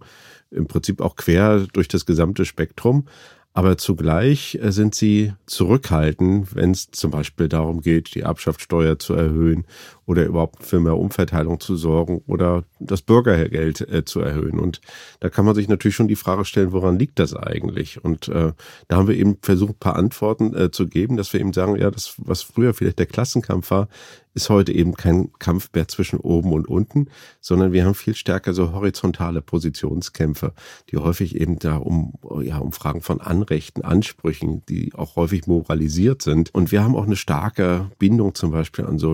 [0.52, 3.06] im Prinzip auch quer durch das gesamte Spektrum.
[3.54, 9.14] aber zugleich äh, sind sie zurückhaltend, wenn es zum Beispiel darum geht, die Erbschaftssteuer zu
[9.16, 9.66] erhöhen
[10.10, 14.60] oder überhaupt für mehr Umverteilung zu sorgen oder das Bürgergeld äh, zu erhöhen.
[14.60, 14.82] Und
[15.20, 18.04] da kann man sich natürlich schon die Frage stellen, woran liegt das eigentlich?
[18.04, 18.54] Und äh,
[18.88, 21.76] da haben wir eben versucht, ein paar Antworten äh, zu geben, dass wir eben sagen,
[21.76, 23.88] ja, das, was früher vielleicht der Klassenkampf war,
[24.34, 27.08] ist heute eben kein Kampf mehr zwischen oben und unten,
[27.42, 30.54] sondern wir haben viel stärker so horizontale Positionskämpfe,
[30.90, 36.22] die häufig eben da um, ja, um Fragen von Anrechten, Ansprüchen, die auch häufig moralisiert
[36.22, 36.54] sind.
[36.54, 39.14] Und wir haben auch eine starke Bindung zum Beispiel an so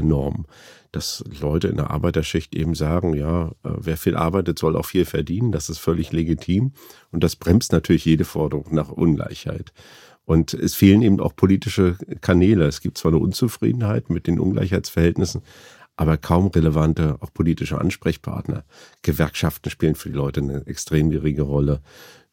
[0.00, 0.46] Leistungsnormen
[0.92, 5.04] dass Leute in der Arbeiterschicht eben sagen, ja, äh, wer viel arbeitet, soll auch viel
[5.04, 5.52] verdienen.
[5.52, 6.72] Das ist völlig legitim.
[7.10, 9.72] Und das bremst natürlich jede Forderung nach Ungleichheit.
[10.24, 12.66] Und es fehlen eben auch politische Kanäle.
[12.66, 15.42] Es gibt zwar eine Unzufriedenheit mit den Ungleichheitsverhältnissen,
[15.96, 18.64] aber kaum relevante auch politische Ansprechpartner.
[19.02, 21.80] Gewerkschaften spielen für die Leute eine extrem geringe Rolle.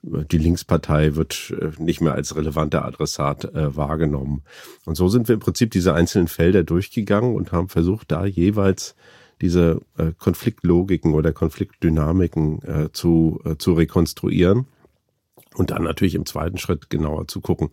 [0.08, 4.44] Die Linkspartei wird äh, nicht mehr als relevanter Adressat äh, wahrgenommen.
[4.86, 8.96] Und so sind wir im Prinzip diese einzelnen Felder durchgegangen und haben versucht, da jeweils
[9.42, 14.68] diese äh, Konfliktlogiken oder Konfliktdynamiken zu, zu rekonstruieren
[15.56, 17.70] und dann natürlich im zweiten Schritt genauer zu gucken,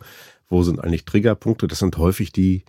[0.49, 1.69] wo sind eigentlich Triggerpunkte.
[1.69, 2.65] Das sind häufig die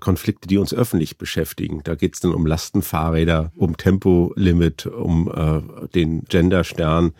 [0.00, 1.82] Konflikte, die uns öffentlich beschäftigen.
[1.84, 7.12] Da geht es dann um Lastenfahrräder, um Tempolimit, um den Genderstern,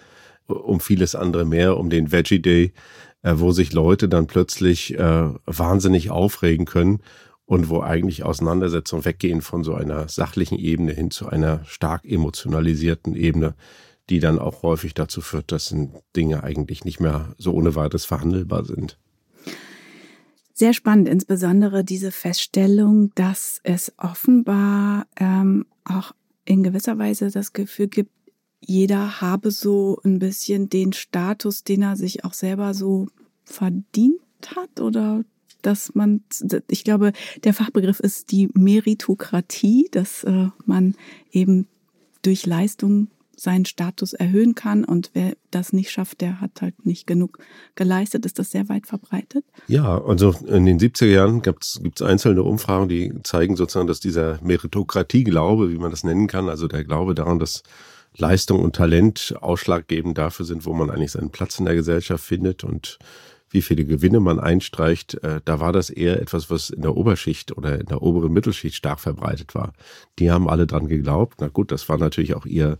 [0.49, 2.73] um vieles andere mehr, um den Veggie Day,
[3.23, 7.01] äh, wo sich Leute dann plötzlich äh, wahnsinnig aufregen können
[7.45, 13.15] und wo eigentlich Auseinandersetzungen weggehen von so einer sachlichen Ebene hin zu einer stark emotionalisierten
[13.15, 13.55] Ebene,
[14.11, 15.75] die dann auch häufig dazu führt, dass
[16.17, 18.99] Dinge eigentlich nicht mehr so ohne weiteres verhandelbar sind.
[20.53, 26.13] Sehr spannend, insbesondere diese Feststellung, dass es offenbar ähm, auch
[26.45, 28.11] in gewisser Weise das Gefühl gibt,
[28.61, 33.09] jeder habe so ein bisschen den Status, den er sich auch selber so
[33.45, 34.21] verdient
[34.55, 35.25] hat oder
[35.63, 36.23] dass man,
[36.69, 37.13] ich glaube,
[37.45, 40.95] der Fachbegriff ist die Meritokratie, dass äh, man
[41.33, 41.67] eben
[42.23, 44.85] durch Leistung seinen Status erhöhen kann.
[44.85, 47.39] Und wer das nicht schafft, der hat halt nicht genug
[47.75, 48.27] geleistet.
[48.27, 49.45] Ist das sehr weit verbreitet?
[49.69, 54.39] Ja, also in den 70er Jahren gibt es einzelne Umfragen, die zeigen sozusagen, dass dieser
[54.43, 57.63] Meritokratie-Glaube, wie man das nennen kann, also der Glaube daran, dass
[58.19, 62.65] Leistung und Talent ausschlaggebend dafür sind, wo man eigentlich seinen Platz in der Gesellschaft findet
[62.65, 62.99] und
[63.51, 67.57] wie viele Gewinne man einstreicht, äh, da war das eher etwas, was in der Oberschicht
[67.57, 69.73] oder in der oberen Mittelschicht stark verbreitet war.
[70.19, 71.41] Die haben alle dran geglaubt.
[71.41, 72.79] Na gut, das war natürlich auch ihr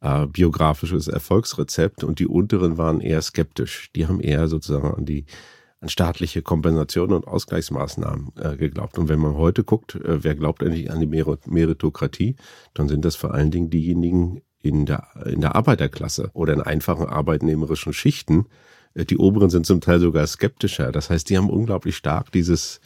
[0.00, 3.90] äh, biografisches Erfolgsrezept und die unteren waren eher skeptisch.
[3.94, 5.24] Die haben eher sozusagen an die
[5.80, 8.98] an staatliche Kompensation und Ausgleichsmaßnahmen äh, geglaubt.
[8.98, 12.36] Und wenn man heute guckt, äh, wer glaubt eigentlich an die Meritokratie,
[12.72, 17.06] dann sind das vor allen Dingen diejenigen in der, in der Arbeiterklasse oder in einfachen
[17.06, 18.46] arbeitnehmerischen Schichten.
[18.94, 20.92] Äh, die oberen sind zum Teil sogar skeptischer.
[20.92, 22.80] Das heißt, die haben unglaublich stark dieses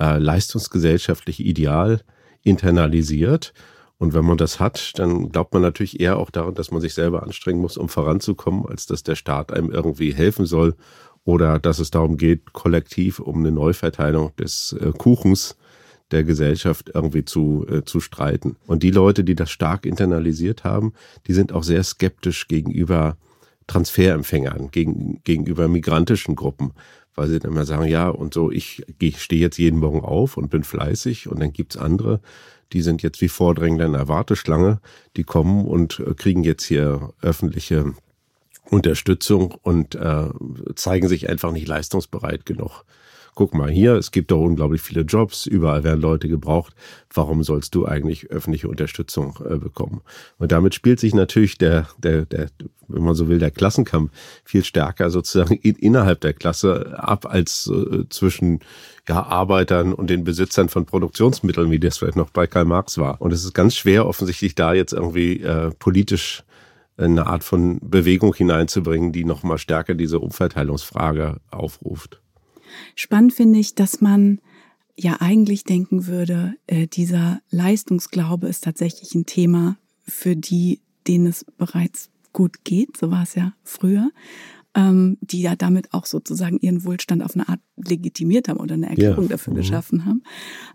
[0.00, 2.00] äh, leistungsgesellschaftliche Ideal
[2.42, 3.52] internalisiert
[3.98, 6.94] und wenn man das hat, dann glaubt man natürlich eher auch daran, dass man sich
[6.94, 10.76] selber anstrengen muss, um voranzukommen, als dass der Staat einem irgendwie helfen soll
[11.24, 15.56] oder dass es darum geht, kollektiv um eine Neuverteilung des äh, Kuchens
[16.10, 18.56] der Gesellschaft irgendwie zu, äh, zu streiten.
[18.66, 20.92] Und die Leute, die das stark internalisiert haben,
[21.26, 23.16] die sind auch sehr skeptisch gegenüber
[23.66, 26.72] Transferempfängern, gegen, gegenüber migrantischen Gruppen,
[27.14, 30.36] weil sie dann immer sagen, ja, und so, ich, ich stehe jetzt jeden Morgen auf
[30.36, 32.20] und bin fleißig und dann gibt's andere,
[32.72, 34.80] die sind jetzt wie Vordrängler in der Warteschlange,
[35.16, 37.92] die kommen und äh, kriegen jetzt hier öffentliche
[38.70, 40.28] Unterstützung und äh,
[40.74, 42.84] zeigen sich einfach nicht leistungsbereit genug
[43.38, 46.74] guck mal hier, es gibt doch unglaublich viele Jobs, überall werden Leute gebraucht,
[47.14, 50.00] warum sollst du eigentlich öffentliche Unterstützung äh, bekommen?
[50.38, 52.48] Und damit spielt sich natürlich der, der, der,
[52.88, 54.10] wenn man so will, der Klassenkampf
[54.42, 58.58] viel stärker sozusagen in, innerhalb der Klasse ab als äh, zwischen
[59.08, 63.20] ja, Arbeitern und den Besitzern von Produktionsmitteln, wie das vielleicht noch bei Karl Marx war.
[63.20, 66.42] Und es ist ganz schwer, offensichtlich da jetzt irgendwie äh, politisch
[66.96, 72.20] eine Art von Bewegung hineinzubringen, die nochmal stärker diese Umverteilungsfrage aufruft.
[72.94, 74.40] Spannend finde ich, dass man
[74.96, 81.44] ja eigentlich denken würde, äh, dieser Leistungsglaube ist tatsächlich ein Thema für die, denen es
[81.44, 82.96] bereits gut geht.
[82.96, 84.10] So war es ja früher
[84.74, 88.88] ähm, die ja damit auch sozusagen ihren Wohlstand auf eine Art legitimiert haben oder eine
[88.88, 89.30] Erklärung ja.
[89.30, 89.58] dafür mhm.
[89.58, 90.22] geschaffen haben.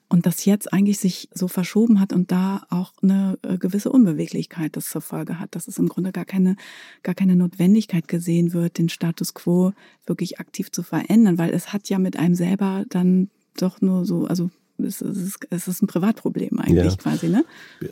[0.09, 4.75] Und das jetzt eigentlich sich so verschoben hat und da auch eine äh, gewisse Unbeweglichkeit
[4.75, 6.55] das zur Folge hat, dass es im Grunde gar keine,
[7.03, 9.73] gar keine Notwendigkeit gesehen wird, den Status quo
[10.05, 14.25] wirklich aktiv zu verändern, weil es hat ja mit einem selber dann doch nur so,
[14.25, 16.95] also es ist, es ist ein Privatproblem eigentlich ja.
[16.95, 17.45] quasi, ne?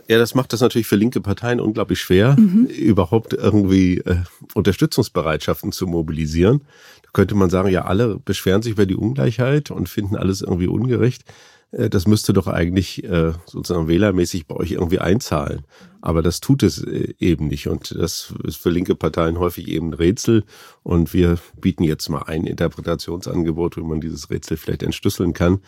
[0.07, 2.65] Ja, das macht das natürlich für linke Parteien unglaublich schwer, mhm.
[2.65, 4.17] überhaupt irgendwie äh,
[4.55, 6.61] Unterstützungsbereitschaften zu mobilisieren.
[7.03, 10.67] Da könnte man sagen, ja, alle beschweren sich über die Ungleichheit und finden alles irgendwie
[10.67, 11.23] ungerecht.
[11.71, 15.61] Äh, das müsste doch eigentlich äh, sozusagen wählermäßig bei euch irgendwie einzahlen.
[16.01, 17.67] Aber das tut es äh, eben nicht.
[17.67, 20.43] Und das ist für linke Parteien häufig eben ein Rätsel.
[20.83, 25.59] Und wir bieten jetzt mal ein Interpretationsangebot, wie man dieses Rätsel vielleicht entschlüsseln kann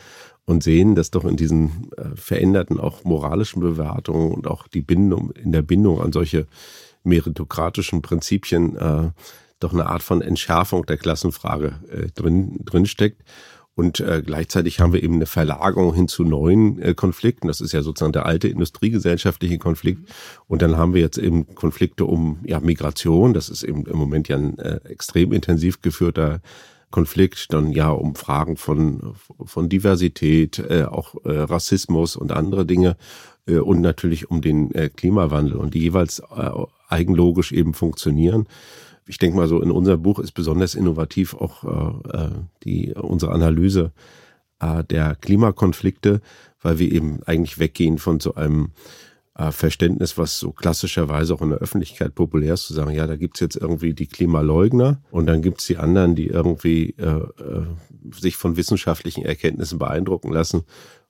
[0.45, 5.51] und sehen, dass doch in diesen veränderten auch moralischen Bewertungen und auch die Bindung, in
[5.51, 6.47] der Bindung an solche
[7.03, 9.11] meritokratischen Prinzipien äh,
[9.59, 13.23] doch eine Art von Entschärfung der Klassenfrage äh, drin, drin steckt.
[13.75, 17.47] Und äh, gleichzeitig haben wir eben eine Verlagerung hin zu neuen äh, Konflikten.
[17.47, 20.07] Das ist ja sozusagen der alte industriegesellschaftliche Konflikt.
[20.47, 23.33] Und dann haben wir jetzt eben Konflikte um ja, Migration.
[23.33, 26.41] Das ist eben im Moment ja ein äh, extrem intensiv geführter
[26.93, 27.51] Konflikt.
[27.51, 32.95] Dann ja um Fragen von, von Diversität, äh, auch äh, Rassismus und andere Dinge.
[33.45, 36.51] Äh, und natürlich um den äh, Klimawandel und die jeweils äh,
[36.87, 38.47] eigenlogisch eben funktionieren
[39.05, 42.29] ich denke mal so, in unserem Buch ist besonders innovativ auch äh, äh,
[42.63, 43.91] die, unsere Analyse
[44.59, 46.21] äh, der Klimakonflikte,
[46.61, 48.71] weil wir eben eigentlich weggehen von so einem
[49.35, 53.39] Verständnis, was so klassischerweise auch in der Öffentlichkeit populär ist, zu sagen, ja, da gibt's
[53.39, 57.65] jetzt irgendwie die Klimaleugner und dann gibt's die anderen, die irgendwie äh, äh,
[58.11, 60.65] sich von wissenschaftlichen Erkenntnissen beeindrucken lassen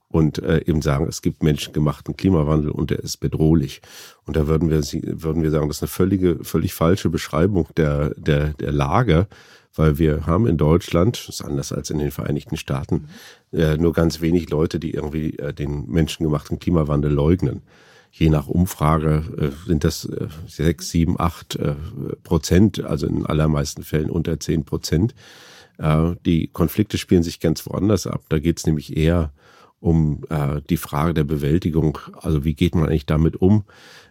[0.08, 3.82] und äh, eben sagen, es gibt menschengemachten Klimawandel und der ist bedrohlich.
[4.26, 8.14] Und da würden wir, würden wir sagen, das ist eine völlige, völlig falsche Beschreibung der,
[8.16, 9.28] der, der Lage,
[9.76, 13.08] weil wir haben in Deutschland, das ist anders als in den Vereinigten Staaten,
[13.52, 17.64] äh, nur ganz wenig Leute, die irgendwie äh, den menschengemachten Klimawandel leugnen.
[18.16, 21.74] Je nach Umfrage äh, sind das äh, sechs, sieben, acht äh,
[22.24, 25.16] Prozent, also in allermeisten Fällen unter zehn Prozent.
[25.80, 28.22] Äh, die Konflikte spielen sich ganz woanders ab.
[28.30, 29.34] Da geht es nämlich eher
[29.80, 31.98] um äh, die Frage der Bewältigung.
[32.14, 33.64] Also wie geht man eigentlich damit um?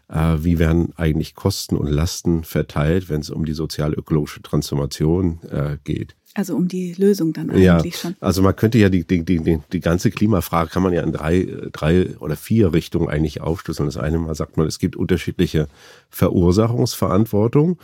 [0.08, 5.78] Äh, wie werden eigentlich Kosten und Lasten verteilt, wenn es um die sozial-ökologische Transformation äh,
[5.84, 6.16] geht?
[6.34, 8.16] Also um die Lösung dann eigentlich ja, schon.
[8.20, 11.46] Also man könnte ja die, die, die, die ganze Klimafrage kann man ja in drei,
[11.72, 13.86] drei oder vier Richtungen eigentlich aufschlüsseln.
[13.86, 15.68] Das eine Mal sagt man, es gibt unterschiedliche
[16.08, 17.78] Verursachungsverantwortung.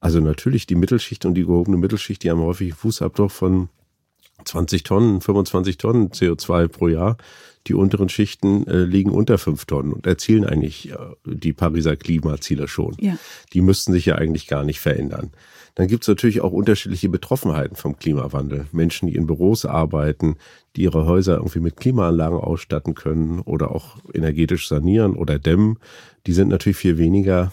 [0.00, 3.70] Also natürlich die Mittelschicht und die gehobene Mittelschicht, die haben häufig Fußabdruck von
[4.44, 7.16] 20 Tonnen, 25 Tonnen CO2 pro Jahr.
[7.66, 12.68] Die unteren Schichten äh, liegen unter 5 Tonnen und erzielen eigentlich äh, die Pariser Klimaziele
[12.68, 12.94] schon.
[13.00, 13.16] Ja.
[13.54, 15.30] Die müssten sich ja eigentlich gar nicht verändern.
[15.74, 18.66] Dann gibt es natürlich auch unterschiedliche Betroffenheiten vom Klimawandel.
[18.70, 20.36] Menschen, die in Büros arbeiten,
[20.76, 25.78] die ihre Häuser irgendwie mit Klimaanlagen ausstatten können oder auch energetisch sanieren oder dämmen,
[26.26, 27.52] die sind natürlich viel weniger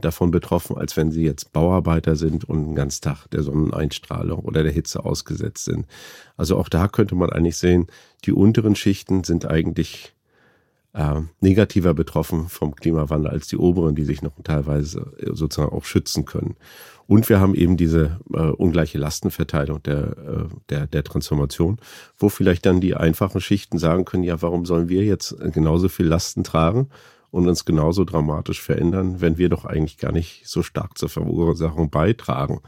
[0.00, 4.64] davon betroffen, als wenn sie jetzt Bauarbeiter sind und den ganzen Tag der Sonneneinstrahlung oder
[4.64, 5.86] der Hitze ausgesetzt sind.
[6.36, 7.86] Also auch da könnte man eigentlich sehen,
[8.24, 10.12] die unteren Schichten sind eigentlich
[10.94, 15.84] äh, negativer betroffen vom Klimawandel als die oberen, die sich noch teilweise äh, sozusagen auch
[15.84, 16.56] schützen können.
[17.06, 21.78] Und wir haben eben diese äh, ungleiche Lastenverteilung der, äh, der, der Transformation,
[22.18, 26.06] wo vielleicht dann die einfachen Schichten sagen können, ja, warum sollen wir jetzt genauso viel
[26.06, 26.88] Lasten tragen
[27.32, 31.88] und uns genauso dramatisch verändern, wenn wir doch eigentlich gar nicht so stark zur Verursachung
[31.88, 32.60] beitragen.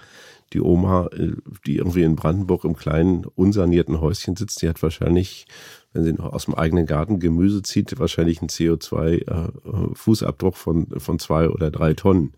[0.54, 1.32] Die Oma, äh,
[1.66, 5.46] die irgendwie in Brandenburg im kleinen, unsanierten Häuschen sitzt, die hat wahrscheinlich,
[5.92, 11.18] wenn sie noch aus dem eigenen Garten Gemüse zieht, wahrscheinlich einen CO2-Fußabdruck äh, von, von
[11.18, 12.32] zwei oder drei Tonnen.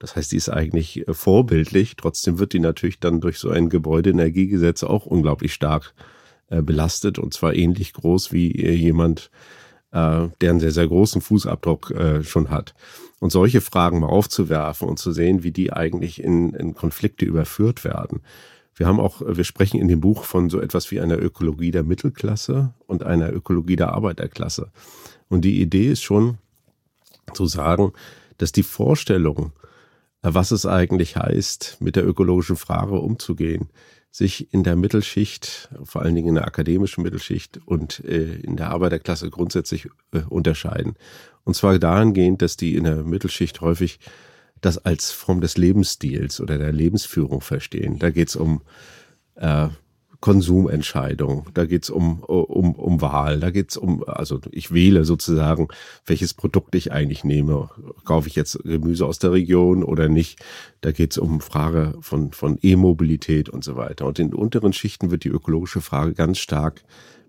[0.00, 1.94] Das heißt, die ist eigentlich äh, vorbildlich.
[1.96, 5.94] Trotzdem wird die natürlich dann durch so ein Gebäudeenergiegesetz auch unglaublich stark
[6.48, 9.30] belastet und zwar ähnlich groß wie jemand,
[9.92, 12.74] äh, der einen sehr, sehr großen Fußabdruck äh, schon hat.
[13.18, 17.84] Und solche Fragen mal aufzuwerfen und zu sehen, wie die eigentlich in, in Konflikte überführt
[17.84, 18.22] werden.
[18.74, 21.82] Wir haben auch, wir sprechen in dem Buch von so etwas wie einer Ökologie der
[21.82, 24.70] Mittelklasse und einer Ökologie der Arbeiterklasse.
[25.28, 26.38] Und die Idee ist schon
[27.34, 27.92] zu sagen,
[28.38, 29.52] dass die Vorstellung,
[30.22, 33.68] äh, was es eigentlich heißt, mit der ökologischen Frage umzugehen,
[34.10, 38.70] sich in der Mittelschicht, vor allen Dingen in der akademischen Mittelschicht und äh, in der
[38.70, 40.94] Arbeiterklasse grundsätzlich äh, unterscheiden.
[41.44, 44.00] Und zwar dahingehend, dass die in der Mittelschicht häufig
[44.60, 47.98] das als Form des Lebensstils oder der Lebensführung verstehen.
[47.98, 48.62] Da geht es um
[49.36, 49.68] äh,
[50.20, 55.68] Konsumentscheidung, da geht's um, um, um Wahl, da geht's um, also ich wähle sozusagen,
[56.04, 57.70] welches Produkt ich eigentlich nehme.
[58.04, 60.38] Kaufe ich jetzt Gemüse aus der Region oder nicht?
[60.82, 64.06] Da geht's um Frage von, von E-Mobilität und so weiter.
[64.06, 66.82] Und in unteren Schichten wird die ökologische Frage ganz stark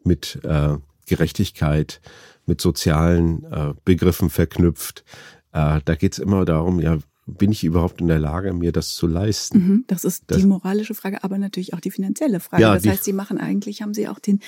[0.03, 0.75] mit äh,
[1.07, 2.01] Gerechtigkeit,
[2.45, 5.05] mit sozialen äh, Begriffen verknüpft.
[5.53, 9.07] Äh, da geht's immer darum, ja, bin ich überhaupt in der Lage, mir das zu
[9.07, 9.57] leisten?
[9.57, 12.63] Mhm, das ist das, die moralische Frage, aber natürlich auch die finanzielle Frage.
[12.63, 14.39] Ja, das heißt, Sie machen eigentlich, haben Sie auch den,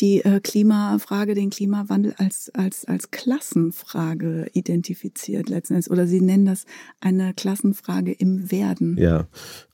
[0.00, 5.90] die äh, Klimafrage, den Klimawandel als, als, als Klassenfrage identifiziert letzten Endes.
[5.90, 6.64] Oder Sie nennen das
[7.00, 8.96] eine Klassenfrage im Werden.
[8.98, 9.26] Ja,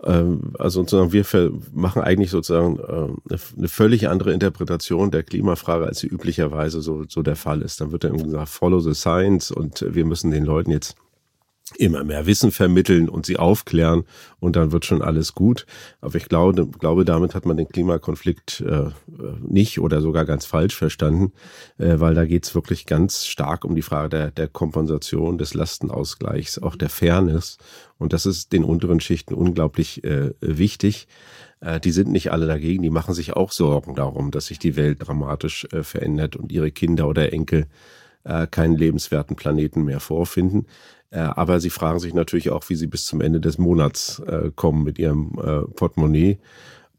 [0.03, 1.25] ähm, also sozusagen wir
[1.73, 7.23] machen eigentlich sozusagen äh, eine völlig andere Interpretation der Klimafrage, als sie üblicherweise so, so
[7.23, 7.81] der Fall ist.
[7.81, 10.97] Dann wird dann gesagt, follow the science und wir müssen den Leuten jetzt
[11.77, 14.05] immer mehr Wissen vermitteln und sie aufklären
[14.39, 15.67] und dann wird schon alles gut.
[16.01, 18.91] Aber ich glaube, glaube damit hat man den Klimakonflikt äh,
[19.41, 21.33] nicht oder sogar ganz falsch verstanden,
[21.79, 25.55] äh, weil da geht es wirklich ganz stark um die Frage der, der Kompensation, des
[25.55, 27.59] Lastenausgleichs, auch der Fairness.
[27.99, 31.07] Und das ist den unteren Schichten unglaublich äh, wichtig.
[31.61, 34.77] Äh, die sind nicht alle dagegen, die machen sich auch Sorgen darum, dass sich die
[34.77, 37.67] Welt dramatisch äh, verändert und ihre Kinder oder Enkel
[38.25, 40.67] äh, keinen lebenswerten Planeten mehr vorfinden.
[41.11, 44.51] Äh, aber sie fragen sich natürlich auch, wie sie bis zum Ende des Monats äh,
[44.55, 46.39] kommen mit ihrem äh, Portemonnaie.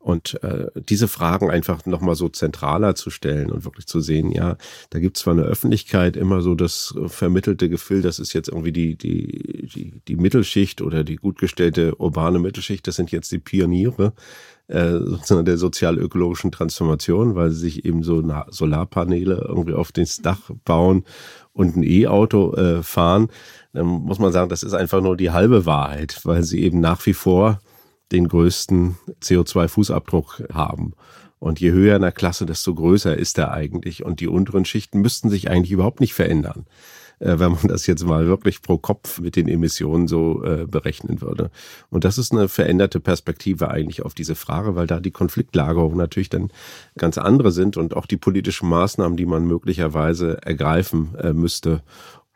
[0.01, 4.57] Und äh, diese Fragen einfach nochmal so zentraler zu stellen und wirklich zu sehen, ja,
[4.89, 8.95] da gibt zwar eine Öffentlichkeit immer so das vermittelte Gefühl, das ist jetzt irgendwie die,
[8.95, 14.13] die, die, die Mittelschicht oder die gut gestellte urbane Mittelschicht, das sind jetzt die Pioniere
[14.71, 20.49] äh, sozusagen der sozial-ökologischen Transformation, weil sie sich eben so Solarpaneele irgendwie auf das Dach
[20.65, 21.03] bauen
[21.53, 23.27] und ein E-Auto äh, fahren
[23.73, 27.05] dann muss man sagen, das ist einfach nur die halbe Wahrheit, weil sie eben nach
[27.05, 27.59] wie vor
[28.11, 30.93] den größten CO2-Fußabdruck haben.
[31.39, 34.05] Und je höher in der Klasse, desto größer ist er eigentlich.
[34.05, 36.65] Und die unteren Schichten müssten sich eigentlich überhaupt nicht verändern,
[37.17, 41.19] äh, wenn man das jetzt mal wirklich pro Kopf mit den Emissionen so äh, berechnen
[41.19, 41.49] würde.
[41.89, 46.29] Und das ist eine veränderte Perspektive eigentlich auf diese Frage, weil da die Konfliktlagerungen natürlich
[46.29, 46.51] dann
[46.95, 51.81] ganz andere sind und auch die politischen Maßnahmen, die man möglicherweise ergreifen äh, müsste,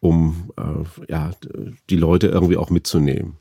[0.06, 1.32] um äh, ja,
[1.90, 3.34] die Leute irgendwie auch mitzunehmen.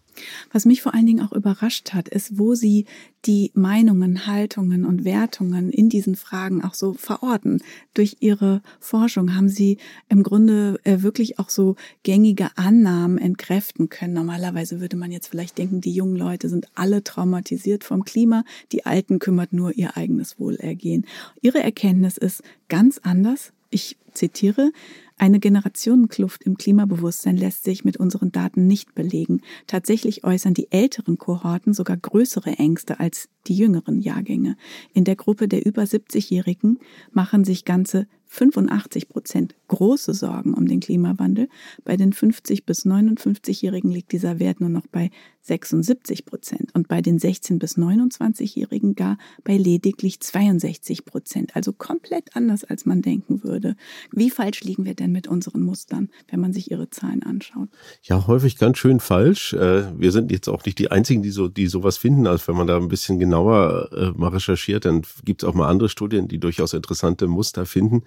[0.53, 2.87] Was mich vor allen Dingen auch überrascht hat, ist, wo Sie
[3.25, 7.63] die Meinungen, Haltungen und Wertungen in diesen Fragen auch so verorten.
[7.95, 14.15] Durch Ihre Forschung haben Sie im Grunde äh, wirklich auch so gängige Annahmen entkräften können.
[14.15, 18.87] Normalerweise würde man jetzt vielleicht denken, die jungen Leute sind alle traumatisiert vom Klima, die
[18.87, 21.07] Alten kümmert nur ihr eigenes Wohlergehen.
[21.41, 23.53] Ihre Erkenntnis ist ganz anders.
[23.71, 24.73] Ich zitiere,
[25.17, 29.43] eine Generationenkluft im Klimabewusstsein lässt sich mit unseren Daten nicht belegen.
[29.69, 34.57] Tatsächlich äußern die älteren Kohorten sogar größere Ängste als die jüngeren Jahrgänge.
[34.93, 36.81] In der Gruppe der über 70-Jährigen
[37.13, 41.49] machen sich ganze 85 Prozent große Sorgen um den Klimawandel.
[41.85, 45.11] Bei den 50 bis 59-Jährigen liegt dieser Wert nur noch bei
[45.43, 51.55] 76 Prozent und bei den 16 bis 29-Jährigen gar bei lediglich 62 Prozent.
[51.55, 53.77] Also komplett anders, als man denken würde.
[54.13, 57.69] Wie falsch liegen wir denn mit unseren Mustern, wenn man sich ihre Zahlen anschaut?
[58.03, 59.53] Ja, häufig ganz schön falsch.
[59.53, 62.27] Äh, wir sind jetzt auch nicht die Einzigen, die so, die sowas finden.
[62.27, 65.69] Also wenn man da ein bisschen genauer äh, mal recherchiert, dann gibt es auch mal
[65.69, 68.03] andere Studien, die durchaus interessante Muster finden.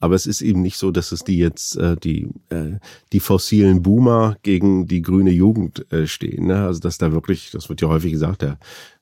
[0.00, 2.28] Aber es ist eben nicht so, dass es die jetzt äh, die
[3.12, 6.46] die fossilen Boomer gegen die grüne Jugend stehen.
[6.46, 6.64] Ne?
[6.64, 8.58] Also dass da wirklich, das wird ja häufig gesagt, der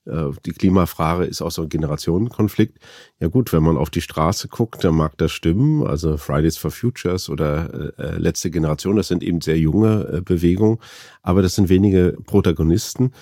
[0.07, 2.79] die Klimafrage ist auch so ein Generationenkonflikt.
[3.19, 5.87] Ja gut, wenn man auf die Straße guckt, dann mag das stimmen.
[5.87, 10.79] Also Fridays for Futures oder äh, letzte Generation, das sind eben sehr junge äh, Bewegungen,
[11.23, 13.13] aber das sind wenige Protagonisten.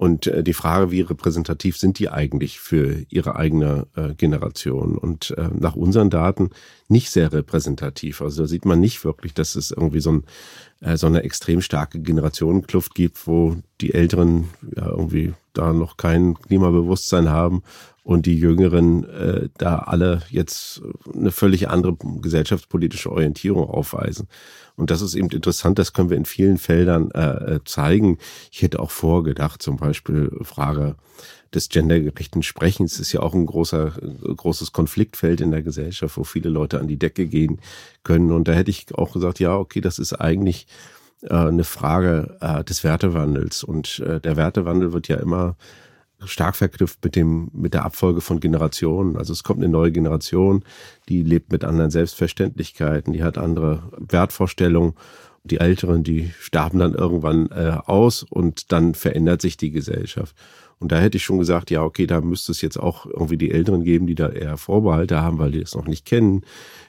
[0.00, 4.96] Und äh, die Frage, wie repräsentativ sind die eigentlich für ihre eigene äh, Generation?
[4.96, 6.52] Und äh, nach unseren Daten
[6.88, 8.22] nicht sehr repräsentativ.
[8.22, 10.24] Also da sieht man nicht wirklich, dass es irgendwie so, ein,
[10.80, 16.32] äh, so eine extrem starke Generationenkluft gibt, wo die Älteren ja irgendwie da noch kein
[16.32, 17.62] Klimabewusstsein haben
[18.10, 20.82] und die Jüngeren äh, da alle jetzt
[21.14, 24.26] eine völlig andere gesellschaftspolitische Orientierung aufweisen.
[24.74, 28.18] Und das ist eben interessant, das können wir in vielen Feldern äh, äh zeigen.
[28.50, 30.96] Ich hätte auch vorgedacht, zum Beispiel Frage
[31.54, 33.92] des gendergerechten Sprechens ist ja auch ein großer,
[34.36, 37.60] großes Konfliktfeld in der Gesellschaft, wo viele Leute an die Decke gehen
[38.02, 38.32] können.
[38.32, 40.66] Und da hätte ich auch gesagt, ja, okay, das ist eigentlich
[41.22, 43.62] äh, eine Frage äh, des Wertewandels.
[43.62, 45.54] Und äh, der Wertewandel wird ja immer
[46.24, 49.16] stark verknüpft mit dem, mit der Abfolge von Generationen.
[49.16, 50.64] Also es kommt eine neue Generation,
[51.08, 54.94] die lebt mit anderen Selbstverständlichkeiten, die hat andere Wertvorstellungen.
[55.42, 60.36] Die Älteren, die sterben dann irgendwann äh, aus und dann verändert sich die Gesellschaft.
[60.78, 63.50] Und da hätte ich schon gesagt, ja, okay, da müsste es jetzt auch irgendwie die
[63.50, 66.42] Älteren geben, die da eher Vorbehalte haben, weil die es noch nicht kennen,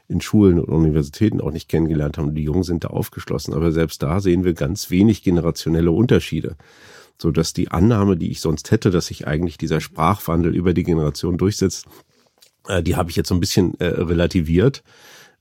[0.08, 2.36] in Schulen und Universitäten auch nicht kennengelernt haben.
[2.36, 3.54] Die Jungen sind da aufgeschlossen.
[3.54, 6.56] Aber selbst da sehen wir ganz wenig generationelle Unterschiede
[7.22, 10.84] so dass die Annahme, die ich sonst hätte, dass sich eigentlich dieser Sprachwandel über die
[10.84, 11.86] Generation durchsetzt,
[12.68, 14.84] äh, die habe ich jetzt so ein bisschen äh, relativiert,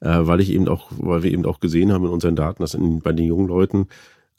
[0.00, 2.74] äh, weil ich eben auch, weil wir eben auch gesehen haben in unseren Daten, dass
[2.74, 3.88] in, bei den jungen Leuten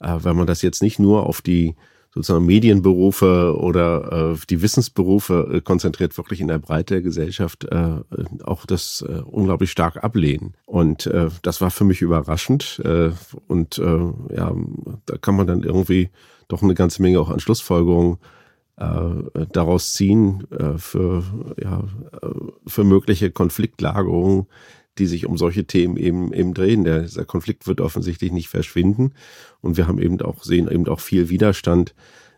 [0.02, 1.74] äh, wenn man das jetzt nicht nur auf die
[2.14, 8.00] sozusagen Medienberufe oder äh, die Wissensberufe äh, konzentriert, wirklich in der Breite der Gesellschaft äh,
[8.44, 10.54] auch das äh, unglaublich stark ablehnen.
[10.66, 12.80] Und äh, das war für mich überraschend.
[12.84, 13.10] Äh,
[13.48, 14.54] und äh, ja,
[15.06, 16.10] da kann man dann irgendwie
[16.48, 18.18] doch eine ganze Menge auch an Schlussfolgerungen
[18.76, 21.22] äh, daraus ziehen äh, für,
[21.62, 21.84] ja,
[22.22, 22.28] äh,
[22.66, 24.46] für mögliche Konfliktlagerungen,
[24.98, 26.84] die sich um solche Themen eben, eben drehen.
[26.84, 29.12] Der, dieser Konflikt wird offensichtlich nicht verschwinden.
[29.60, 31.94] Und wir haben eben auch, sehen eben auch viel Widerstand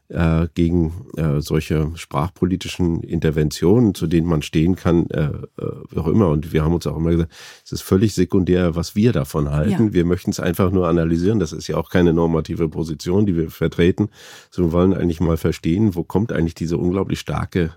[0.09, 6.07] äh, gegen äh, solche sprachpolitischen Interventionen, zu denen man stehen kann, äh, äh, wie auch
[6.07, 6.29] immer.
[6.29, 7.33] Und wir haben uns auch immer gesagt,
[7.65, 9.87] es ist völlig sekundär, was wir davon halten.
[9.87, 9.93] Ja.
[9.93, 11.41] Wir möchten es einfach nur analysieren.
[11.41, 14.11] Das ist ja auch keine normative Position, die wir vertreten.
[14.51, 17.73] sondern wir wollen eigentlich mal verstehen, wo kommt eigentlich diese unglaublich starke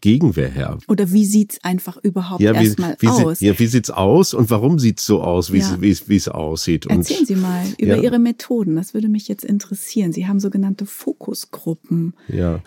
[0.00, 0.78] Gegenwehr her.
[0.88, 3.40] Oder wie sieht's einfach überhaupt ja, erstmal aus?
[3.40, 5.76] Ja, wie sieht's aus und warum sieht's so aus, wie ja.
[5.82, 6.86] es wie es aussieht?
[6.86, 8.02] Erzählen Sie mal über ja.
[8.02, 8.76] Ihre Methoden.
[8.76, 10.12] Das würde mich jetzt interessieren.
[10.12, 12.14] Sie haben sogenannte Fokusgruppen.
[12.28, 12.60] Ja.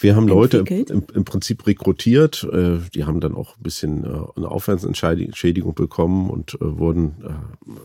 [0.00, 4.08] Wir haben Leute im, im, Prinzip rekrutiert, äh, die haben dann auch ein bisschen äh,
[4.36, 7.16] eine Aufwandsentschädigung bekommen und äh, wurden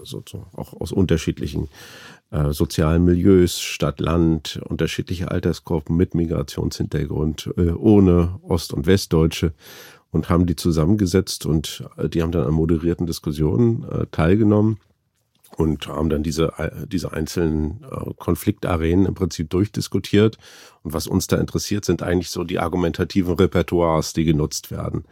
[0.04, 1.70] so, so auch aus unterschiedlichen
[2.50, 9.54] sozialen Milieus, Stadt, Land, unterschiedliche Altersgruppen mit Migrationshintergrund, ohne Ost- und Westdeutsche
[10.10, 14.80] und haben die zusammengesetzt und die haben dann an moderierten Diskussionen teilgenommen
[15.58, 16.54] und haben dann diese,
[16.88, 20.38] diese einzelnen äh, Konfliktarenen im Prinzip durchdiskutiert.
[20.84, 25.06] Und was uns da interessiert, sind eigentlich so die argumentativen Repertoires, die genutzt werden.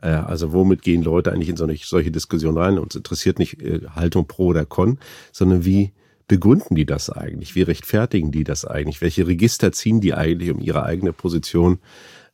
[0.00, 2.78] Äh, also womit gehen Leute eigentlich in solche, Diskussionen rein?
[2.78, 4.98] Uns interessiert nicht äh, Haltung pro oder con,
[5.30, 5.92] sondern wie
[6.28, 7.54] begründen die das eigentlich?
[7.54, 9.00] Wie rechtfertigen die das eigentlich?
[9.00, 11.78] Welche Register ziehen die eigentlich, um ihre eigene Position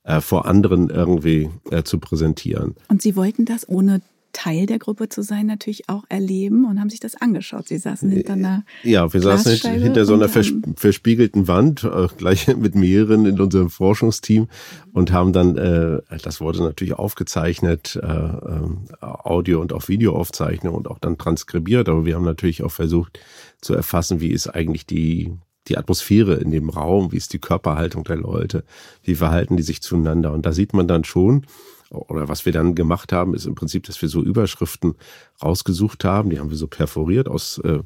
[0.05, 2.75] äh, vor anderen irgendwie äh, zu präsentieren?
[2.89, 4.01] Und Sie wollten das ohne
[4.33, 7.69] Teil der Gruppe zu sein, natürlich auch erleben und haben sich das angeschaut.
[7.69, 12.47] Sie saßen hinter einer Ja, wir saßen hinter so einer vers verspiegelten Wand, äh, gleich
[12.57, 14.49] mit mehreren in unserem Forschungsteam
[14.93, 18.63] und haben dann, äh, das wurde natürlich aufgezeichnet, äh, äh,
[19.01, 23.19] Audio- und auch Videoaufzeichnung und auch dann transkribiert, aber wir haben natürlich auch versucht
[23.61, 25.33] zu erfassen, wie ist eigentlich die
[25.69, 28.65] die Atmosphäre in dem Raum, wie ist die Körperhaltung der Leute,
[29.03, 30.33] wie verhalten die sich zueinander.
[30.33, 31.45] Und da sieht man dann schon,
[31.91, 34.95] oder was wir dann gemacht haben, ist im Prinzip, dass wir so Überschriften
[35.43, 36.31] rausgesucht haben.
[36.31, 37.81] Die haben wir so perforiert aus, äh,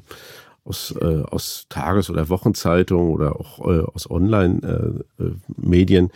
[0.63, 6.13] aus, äh, aus Tages- oder Wochenzeitungen oder auch äh, aus Online-Medien, äh,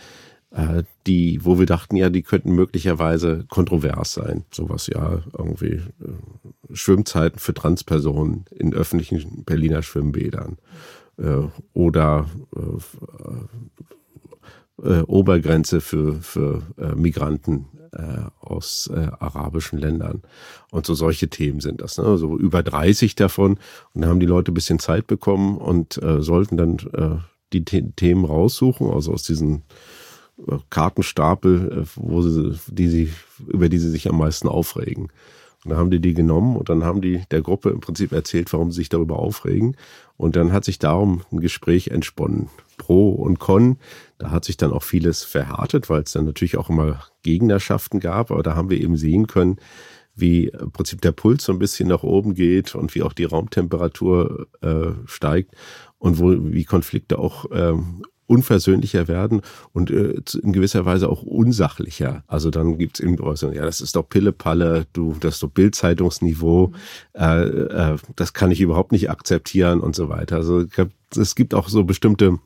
[0.50, 4.44] äh, die, wo wir dachten, ja, die könnten möglicherweise kontrovers sein.
[4.50, 5.82] Sowas ja, irgendwie äh,
[6.72, 10.58] Schwimmzeiten für Transpersonen in öffentlichen Berliner Schwimmbädern
[11.18, 11.42] äh,
[11.74, 12.26] oder
[14.82, 20.22] äh, Obergrenze für, für äh, Migranten äh, aus äh, arabischen Ländern.
[20.70, 21.98] Und so solche Themen sind das.
[21.98, 22.16] Ne?
[22.16, 23.58] So über 30 davon.
[23.94, 27.18] Und dann haben die Leute ein bisschen Zeit bekommen und äh, sollten dann äh,
[27.52, 29.62] die The Themen raussuchen, also aus diesen
[30.70, 33.12] Kartenstapel, wo sie, die sie,
[33.48, 35.08] über die sie sich am meisten aufregen.
[35.64, 38.52] Und dann haben die die genommen und dann haben die der Gruppe im Prinzip erzählt,
[38.52, 39.76] warum sie sich darüber aufregen.
[40.16, 42.48] Und dann hat sich darum ein Gespräch entsponnen.
[42.76, 43.78] Pro und Con.
[44.18, 48.30] Da hat sich dann auch vieles verhärtet, weil es dann natürlich auch immer Gegnerschaften gab.
[48.30, 49.58] Aber da haben wir eben sehen können,
[50.14, 53.24] wie im Prinzip der Puls so ein bisschen nach oben geht und wie auch die
[53.24, 55.54] Raumtemperatur äh, steigt
[55.98, 59.40] und wo wie Konflikte auch ähm, unversöhnlicher werden
[59.72, 62.22] und äh, in gewisser Weise auch unsachlicher.
[62.26, 66.72] Also dann gibt's eben Äußerungen, ja, das ist doch Pillepalle, du, das ist doch Bildzeitungsniveau,
[67.14, 70.36] äh, äh, das kann ich überhaupt nicht akzeptieren und so weiter.
[70.36, 70.64] Also
[71.16, 72.38] es gibt auch so bestimmte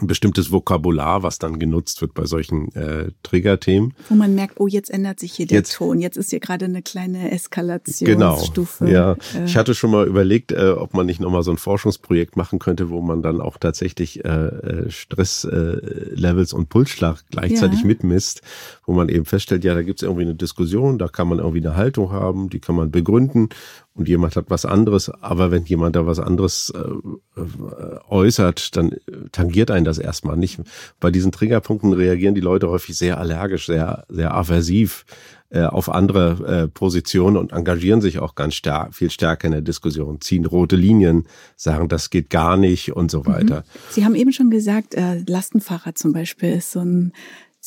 [0.00, 3.94] ein bestimmtes Vokabular, was dann genutzt wird bei solchen äh, Triggerthemen.
[4.10, 6.00] Wo man merkt, oh, jetzt ändert sich hier der jetzt, Ton.
[6.00, 8.84] Jetzt ist hier gerade eine kleine Eskalationsstufe.
[8.84, 9.12] Genau, ja.
[9.34, 9.46] Äh.
[9.46, 12.90] Ich hatte schon mal überlegt, äh, ob man nicht nochmal so ein Forschungsprojekt machen könnte,
[12.90, 17.86] wo man dann auch tatsächlich äh, äh Stresslevels äh, und Pulsschlag gleichzeitig ja.
[17.86, 18.42] mitmisst,
[18.84, 21.66] wo man eben feststellt, ja, da gibt es irgendwie eine Diskussion, da kann man irgendwie
[21.66, 23.48] eine Haltung haben, die kann man begründen
[23.96, 28.94] und jemand hat was anderes, aber wenn jemand da was anderes äh, äh, äußert, dann
[29.32, 30.60] tangiert einen das erstmal nicht.
[31.00, 35.06] Bei diesen Triggerpunkten reagieren die Leute häufig sehr allergisch, sehr, sehr aversiv
[35.48, 39.62] äh, auf andere äh, Positionen und engagieren sich auch ganz stark, viel stärker in der
[39.62, 43.26] Diskussion, ziehen rote Linien, sagen, das geht gar nicht und so mhm.
[43.26, 43.64] weiter.
[43.90, 47.12] Sie haben eben schon gesagt, äh, Lastenfahrrad zum Beispiel ist so ein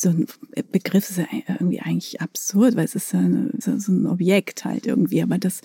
[0.00, 0.26] so ein
[0.72, 3.20] Begriff ist ja irgendwie eigentlich absurd, weil es ist ja
[3.58, 5.60] so ein Objekt halt irgendwie, aber das,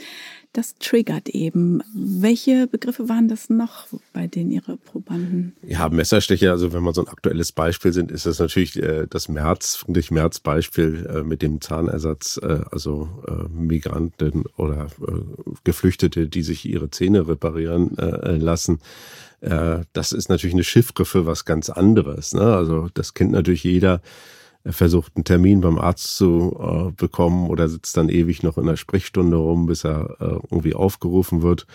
[0.58, 1.82] das triggert eben.
[1.94, 5.54] Welche Begriffe waren das noch, bei denen Ihre Probanden?
[5.62, 9.28] Ja, Messerstecher, also wenn man so ein aktuelles Beispiel sind, ist das natürlich äh, das
[9.28, 15.22] März, Friedrich März Beispiel äh, mit dem Zahnersatz, äh, also äh, Migranten oder äh,
[15.66, 18.80] Geflüchtete, die sich ihre Zähne reparieren äh, lassen
[19.42, 22.34] das ist natürlich eine Chiffre für was ganz anderes.
[22.34, 22.42] Ne?
[22.42, 24.02] Also das kennt natürlich jeder.
[24.66, 28.66] Er versucht einen Termin beim Arzt zu äh, bekommen oder sitzt dann ewig noch in
[28.66, 31.68] der Sprechstunde rum, bis er äh, irgendwie aufgerufen wird.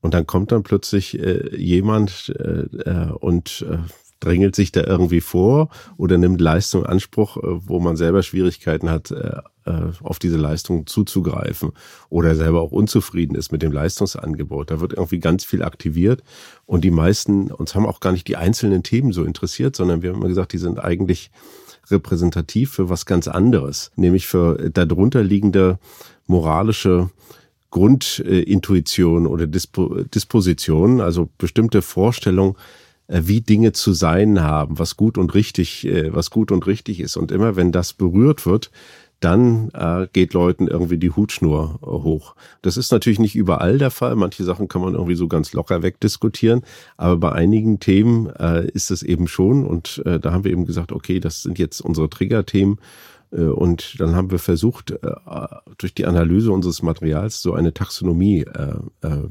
[0.00, 3.76] Und dann kommt dann plötzlich äh, jemand äh, äh, und äh,
[4.20, 5.68] drängelt sich da irgendwie vor
[5.98, 9.14] oder nimmt Leistung in Anspruch, wo man selber Schwierigkeiten hat,
[10.02, 11.70] auf diese Leistung zuzugreifen
[12.08, 14.72] oder selber auch unzufrieden ist mit dem Leistungsangebot.
[14.72, 16.24] Da wird irgendwie ganz viel aktiviert
[16.66, 20.10] und die meisten uns haben auch gar nicht die einzelnen Themen so interessiert, sondern wir
[20.10, 21.30] haben immer gesagt, die sind eigentlich
[21.90, 25.78] repräsentativ für was ganz anderes, nämlich für darunter liegende
[26.26, 27.10] moralische
[27.70, 32.56] Grundintuition oder Dispo Disposition, also bestimmte Vorstellungen,
[33.08, 37.00] äh, wie Dinge zu sein haben, was gut und richtig, äh, was gut und richtig
[37.00, 37.16] ist.
[37.16, 38.70] Und immer wenn das berührt wird,
[39.20, 42.36] dann äh, geht Leuten irgendwie die Hutschnur äh, hoch.
[42.62, 44.14] Das ist natürlich nicht überall der Fall.
[44.14, 46.62] Manche Sachen kann man irgendwie so ganz locker wegdiskutieren,
[46.96, 49.66] aber bei einigen Themen äh, ist es eben schon.
[49.66, 52.78] Und äh, da haben wir eben gesagt, okay, das sind jetzt unsere Triggerthemen.
[53.32, 54.96] Äh, und dann haben wir versucht, äh,
[55.78, 59.28] durch die Analyse unseres Materials so eine Taxonomie äh, äh,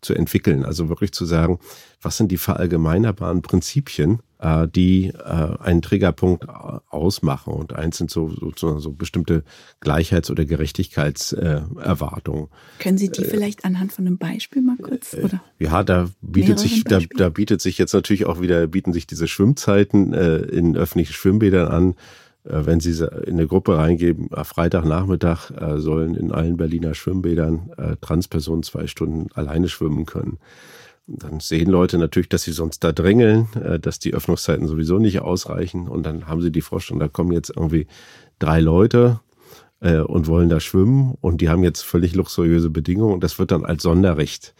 [0.00, 0.64] zu entwickeln.
[0.64, 1.58] Also wirklich zu sagen,
[2.02, 7.54] was sind die verallgemeinerbaren Prinzipien, äh, die äh, einen Triggerpunkt ausmachen.
[7.54, 9.42] Und eins sind so, so, so bestimmte
[9.80, 12.48] Gleichheits- oder Gerechtigkeitserwartungen.
[12.78, 15.14] Können Sie die vielleicht anhand von einem Beispiel mal kurz?
[15.14, 15.42] Oder?
[15.58, 19.26] Ja, da bietet sich, da, da bietet sich jetzt natürlich auch wieder, bieten sich diese
[19.26, 21.94] Schwimmzeiten äh, in öffentlichen Schwimmbädern an
[22.44, 22.92] äh, wenn Sie
[23.26, 29.28] in eine Gruppe reingeben, Freitagnachmittag äh, sollen in allen Berliner Schwimmbädern äh, Transpersonen zwei Stunden
[29.34, 30.38] alleine schwimmen können.
[31.06, 33.48] Dann sehen Leute natürlich, dass sie sonst da drängeln,
[33.80, 35.86] dass die Öffnungszeiten sowieso nicht ausreichen.
[35.88, 37.86] Und dann haben sie die Vorstellung, da kommen jetzt irgendwie
[38.38, 39.20] drei Leute
[39.80, 43.66] und wollen da schwimmen und die haben jetzt völlig luxuriöse Bedingungen und das wird dann
[43.66, 44.54] als Sonderrecht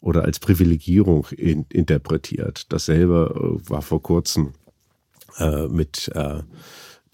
[0.00, 2.72] oder als Privilegierung in, interpretiert.
[2.72, 4.52] Dasselbe war vor kurzem
[5.68, 6.08] mit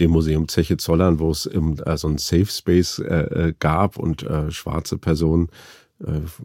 [0.00, 4.22] dem Museum Zeche Zollern, wo es im, also ein Safe Space äh, äh, gab und
[4.22, 5.50] äh, schwarze Personen äh,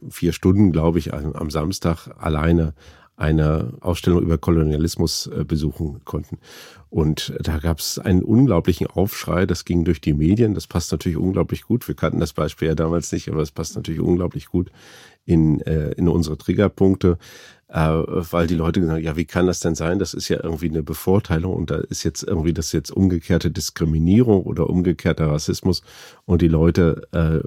[0.10, 2.74] vier Stunden, glaube ich, am, am Samstag alleine
[3.22, 6.40] eine Ausstellung über Kolonialismus äh, besuchen konnten.
[6.90, 11.18] Und da gab es einen unglaublichen Aufschrei, das ging durch die Medien, das passt natürlich
[11.18, 11.88] unglaublich gut.
[11.88, 14.72] Wir kannten das Beispiel ja damals nicht, aber es passt natürlich unglaublich gut
[15.24, 17.18] in, äh, in unsere Triggerpunkte
[17.61, 19.98] äh, weil die Leute gesagt haben, ja, wie kann das denn sein?
[19.98, 24.44] Das ist ja irgendwie eine Bevorteilung und da ist jetzt irgendwie das jetzt umgekehrte Diskriminierung
[24.44, 25.82] oder umgekehrter Rassismus
[26.26, 27.40] und die Leute, äh,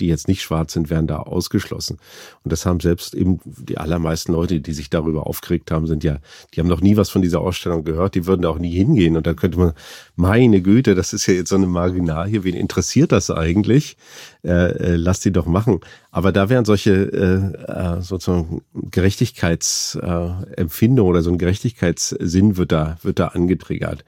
[0.00, 1.98] die jetzt nicht schwarz sind, werden da ausgeschlossen.
[2.42, 6.18] Und das haben selbst eben die allermeisten Leute, die sich darüber aufgeregt haben, sind ja,
[6.54, 9.16] die haben noch nie was von dieser Ausstellung gehört, die würden da auch nie hingehen
[9.16, 9.72] und da könnte man,
[10.14, 13.98] meine Güte, das ist ja jetzt so eine Marginalie, wen interessiert das eigentlich?
[14.42, 15.80] Äh, äh, lass die doch machen.
[16.12, 19.65] Aber da wären solche äh, äh, sozusagen Gerechtigkeitsempfindungen
[20.00, 24.04] äh, oder so ein Gerechtigkeitssinn wird da, wird da angetriggert.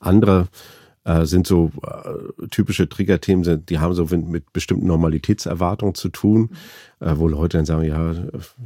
[0.00, 0.48] Andere
[1.06, 6.50] äh, sind so äh, typische Triggerthemen, die haben so mit, bestimmten Normalitätserwartungen zu tun,
[6.98, 8.12] äh, wo Leute dann sagen, ja,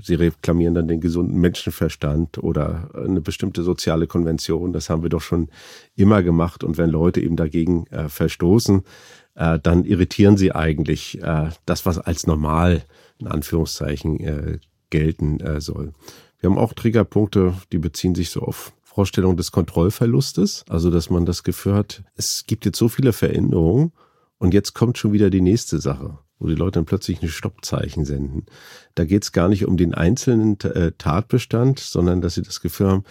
[0.02, 4.72] sie reklamieren dann den gesunden Menschenverstand oder eine bestimmte soziale Konvention.
[4.72, 5.50] Das haben wir doch schon
[5.96, 6.64] immer gemacht.
[6.64, 8.84] Und wenn Leute eben dagegen äh, verstoßen,
[9.34, 12.84] äh, dann irritieren sie eigentlich äh, das, was als normal
[13.18, 15.92] in Anführungszeichen gelten soll.
[16.40, 21.26] Wir haben auch Triggerpunkte, die beziehen sich so auf Vorstellung des Kontrollverlustes, also dass man
[21.26, 23.92] das Gefühl hat, es gibt jetzt so viele Veränderungen
[24.38, 28.04] und jetzt kommt schon wieder die nächste Sache, wo die Leute dann plötzlich ein Stoppzeichen
[28.04, 28.46] senden.
[28.94, 32.88] Da geht es gar nicht um den einzelnen äh, Tatbestand, sondern dass sie das Gefühl
[32.88, 33.04] haben,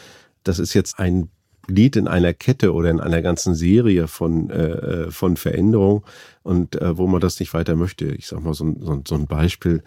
[0.43, 1.29] das ist jetzt ein
[1.67, 6.03] Glied in einer Kette oder in einer ganzen Serie von, äh, äh von Veränderungen
[6.41, 8.05] und äh, wo man das nicht weiter möchte.
[8.05, 9.83] Ich sag mal so, so, so ein Beispiel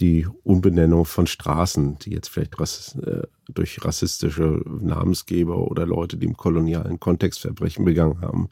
[0.00, 3.22] die Umbenennung von Straßen, die jetzt vielleicht rass, äh,
[3.52, 8.48] durch rassistische Namensgeber oder Leute, die im kolonialen Kontext Verbrechen begangen haben,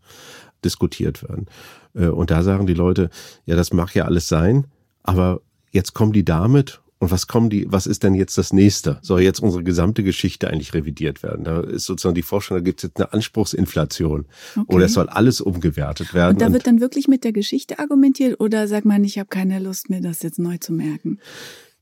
[0.64, 1.47] diskutiert werden.
[1.95, 3.11] Äh, und da sagen die Leute,
[3.47, 4.66] ja, das mag ja alles sein,
[5.03, 5.40] aber
[5.72, 9.00] jetzt kommen die damit und was kommen die, was ist denn jetzt das nächste?
[9.03, 11.42] Soll jetzt unsere gesamte Geschichte eigentlich revidiert werden?
[11.42, 14.26] Da ist sozusagen die Forschung, da gibt es jetzt eine Anspruchsinflation.
[14.57, 14.72] Okay.
[14.72, 16.34] Oder es soll alles umgewertet werden.
[16.34, 19.59] Und da wird dann wirklich mit der Geschichte argumentiert oder sagt man, ich habe keine
[19.59, 21.18] Lust mehr, das jetzt neu zu merken?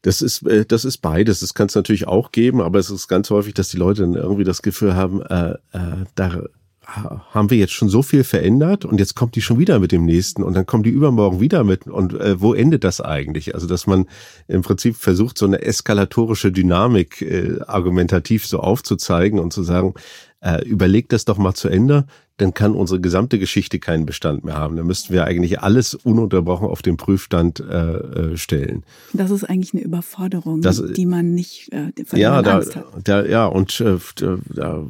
[0.00, 1.40] Das ist, äh, das ist beides.
[1.40, 4.14] Das kann es natürlich auch geben, aber es ist ganz häufig, dass die Leute dann
[4.14, 6.44] irgendwie das Gefühl haben, äh, äh, da
[7.30, 10.04] haben wir jetzt schon so viel verändert und jetzt kommt die schon wieder mit dem
[10.04, 13.54] nächsten und dann kommen die übermorgen wieder mit und äh, wo endet das eigentlich?
[13.54, 14.06] Also dass man
[14.48, 19.94] im Prinzip versucht, so eine eskalatorische Dynamik äh, argumentativ so aufzuzeigen und zu sagen,
[20.40, 22.06] äh, überlegt das doch mal zu Ende,
[22.40, 24.76] dann kann unsere gesamte Geschichte keinen Bestand mehr haben.
[24.76, 28.84] Dann müssten wir eigentlich alles ununterbrochen auf den Prüfstand äh, äh stellen.
[29.12, 32.86] Das ist eigentlich eine Überforderung, das, die man nicht, äh, ja, da, Angst hat.
[33.04, 33.98] Da, ja, und äh,
[34.54, 34.86] da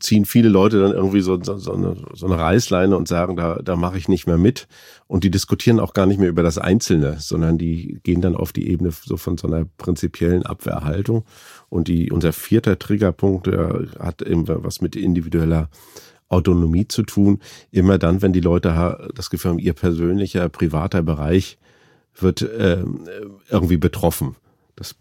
[0.00, 3.60] ziehen viele Leute dann irgendwie so, so, so, eine, so eine Reißleine und sagen, da,
[3.62, 4.68] da mache ich nicht mehr mit.
[5.06, 8.52] Und die diskutieren auch gar nicht mehr über das Einzelne, sondern die gehen dann auf
[8.52, 11.24] die Ebene so von so einer prinzipiellen Abwehrhaltung.
[11.70, 15.70] Und die, unser vierter Triggerpunkt der hat eben was mit individueller
[16.28, 17.40] Autonomie zu tun.
[17.70, 21.58] Immer dann, wenn die Leute das Gefühl haben, ihr persönlicher, privater Bereich
[22.14, 22.84] wird äh,
[23.48, 24.36] irgendwie betroffen
[24.78, 24.94] das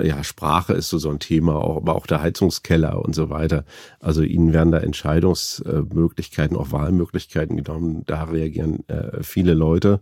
[0.00, 3.64] ja, Sprache ist so, so ein Thema, auch, aber auch der Heizungskeller und so weiter.
[4.00, 8.04] Also ihnen werden da Entscheidungsmöglichkeiten, auch Wahlmöglichkeiten genommen.
[8.06, 10.00] Da reagieren äh, viele Leute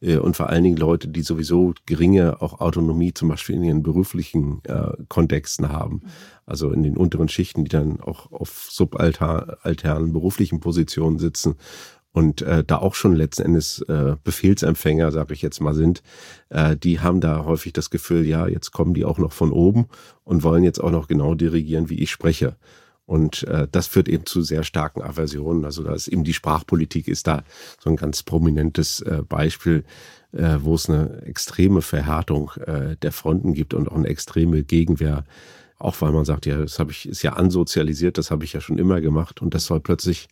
[0.00, 3.82] äh, und vor allen Dingen Leute, die sowieso geringe auch Autonomie zum Beispiel in ihren
[3.82, 6.02] beruflichen äh, Kontexten haben.
[6.46, 11.56] Also in den unteren Schichten, die dann auch auf subalternen beruflichen Positionen sitzen
[12.12, 16.02] und äh, da auch schon letzten Endes äh, Befehlsempfänger, sage ich jetzt mal, sind,
[16.48, 19.86] äh, die haben da häufig das Gefühl, ja, jetzt kommen die auch noch von oben
[20.24, 22.56] und wollen jetzt auch noch genau dirigieren, wie ich spreche.
[23.08, 25.64] Und äh, das führt eben zu sehr starken Aversionen.
[25.64, 27.42] Also da ist eben die Sprachpolitik ist da
[27.80, 29.84] so ein ganz prominentes äh, Beispiel,
[30.32, 35.24] äh, wo es eine extreme Verhärtung äh, der Fronten gibt und auch eine extreme Gegenwehr.
[35.78, 38.60] Auch weil man sagt, ja, das habe ich, ist ja ansozialisiert, das habe ich ja
[38.60, 40.28] schon immer gemacht und das soll plötzlich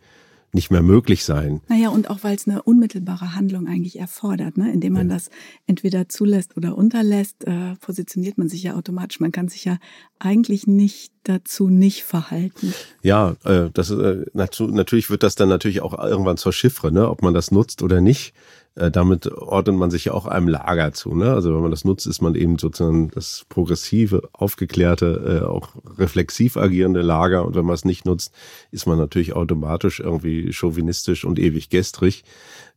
[0.56, 1.60] nicht mehr möglich sein.
[1.68, 4.72] Naja, und auch weil es eine unmittelbare Handlung eigentlich erfordert, ne?
[4.72, 5.14] indem man ja.
[5.14, 5.30] das
[5.66, 9.20] entweder zulässt oder unterlässt, äh, positioniert man sich ja automatisch.
[9.20, 9.78] Man kann sich ja
[10.18, 12.72] eigentlich nicht dazu nicht verhalten.
[13.02, 17.08] Ja, äh, das äh, natürlich wird das dann natürlich auch irgendwann zur Chiffre, ne?
[17.08, 18.32] ob man das nutzt oder nicht.
[18.76, 21.14] Äh, damit ordnet man sich ja auch einem Lager zu.
[21.14, 21.32] Ne?
[21.32, 26.58] Also wenn man das nutzt, ist man eben sozusagen das progressive, aufgeklärte, äh, auch reflexiv
[26.58, 27.46] agierende Lager.
[27.46, 28.34] Und wenn man es nicht nutzt,
[28.70, 32.24] ist man natürlich automatisch irgendwie chauvinistisch und ewig gestrig.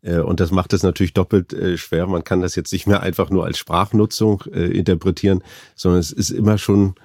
[0.02, 2.08] Äh, und das macht es natürlich doppelt äh, schwer.
[2.08, 5.44] Man kann das jetzt nicht mehr einfach nur als Sprachnutzung äh, interpretieren,
[5.76, 6.96] sondern es ist immer schon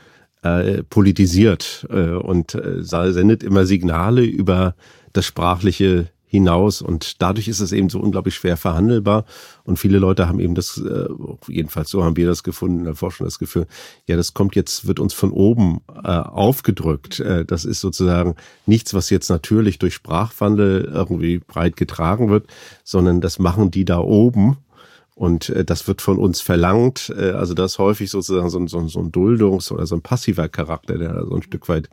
[0.43, 4.77] äh, politisiert äh, und sendet immer Signale über
[5.13, 6.83] das sprachliche hinaus.
[6.83, 9.25] Und dadurch ist es eben so unglaublich schwer verhandelbar.
[9.63, 11.07] Und viele Leute haben eben das, äh,
[11.47, 13.67] jedenfalls so haben wir das gefunden in der Forschung, das Gefühl,
[14.07, 17.21] ja, das kommt jetzt, wird uns von oben äh, aufgedrückt.
[17.21, 18.35] Äh, das ist sozusagen
[18.67, 22.49] nichts, was jetzt natürlich durch Sprachwandel irgendwie breit getragen wird,
[22.83, 24.57] sondern das machen die da oben
[25.15, 27.13] und äh, das wird von uns verlangt.
[27.17, 30.99] Äh, also das häufig sozusagen so, so, so ein Duldungs- oder so ein passiver Charakter,
[30.99, 31.89] der so ein Stück weit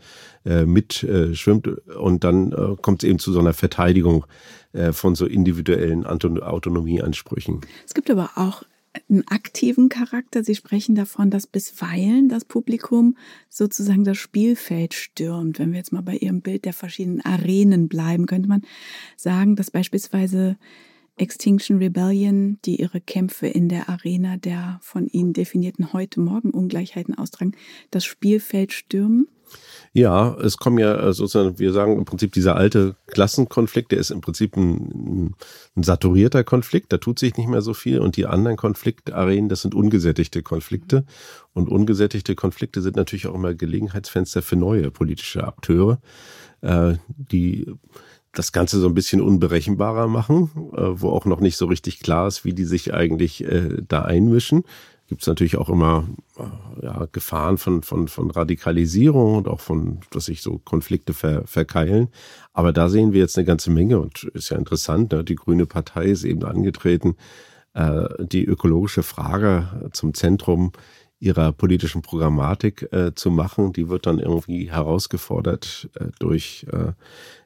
[0.46, 1.68] äh, mitschwimmt.
[1.68, 4.26] Äh, und dann äh, kommt es eben zu so einer Verteidigung
[4.74, 7.62] äh, von so individuellen Autonomieansprüchen.
[7.86, 8.64] Es gibt aber auch
[9.10, 10.44] einen aktiven Charakter.
[10.44, 13.16] Sie sprechen davon, dass bisweilen das Publikum
[13.50, 15.60] sozusagen das Spielfeld stürmt.
[15.60, 18.64] Wenn wir jetzt mal bei Ihrem Bild der verschiedenen Arenen bleiben, könnte man
[19.16, 20.58] sagen, dass beispielsweise
[21.22, 27.54] Extinction Rebellion, die ihre Kämpfe in der Arena der von ihnen definierten Heute-Morgen-Ungleichheiten austragen,
[27.92, 29.28] das Spielfeld stürmen?
[29.94, 34.10] Ja, es kommen ja äh, sozusagen, wir sagen im Prinzip dieser alte Klassenkonflikt, der ist
[34.10, 35.36] im Prinzip ein,
[35.76, 38.00] ein saturierter Konflikt, da tut sich nicht mehr so viel.
[38.00, 41.06] Und die anderen Konfliktarenen, das sind ungesättigte Konflikte.
[41.54, 46.00] Und ungesättigte Konflikte sind natürlich auch immer Gelegenheitsfenster für neue politische Akteure,
[46.62, 47.68] äh, die
[48.34, 52.28] das Ganze so ein bisschen unberechenbarer machen, äh, wo auch noch nicht so richtig klar
[52.28, 54.64] ist, wie die sich eigentlich äh, da einmischen.
[55.08, 56.08] Gibt es natürlich auch immer
[56.38, 61.46] äh, ja, Gefahren von, von, von Radikalisierung und auch von, dass sich so Konflikte ver,
[61.46, 62.08] verkeilen.
[62.54, 65.12] Aber da sehen wir jetzt eine ganze Menge und ist ja interessant.
[65.12, 65.26] Ne?
[65.26, 67.18] Die Grüne Partei ist eben angetreten,
[67.74, 70.72] äh, die ökologische Frage zum Zentrum
[71.20, 73.74] ihrer politischen Programmatik äh, zu machen.
[73.74, 76.94] Die wird dann irgendwie herausgefordert äh, durch äh,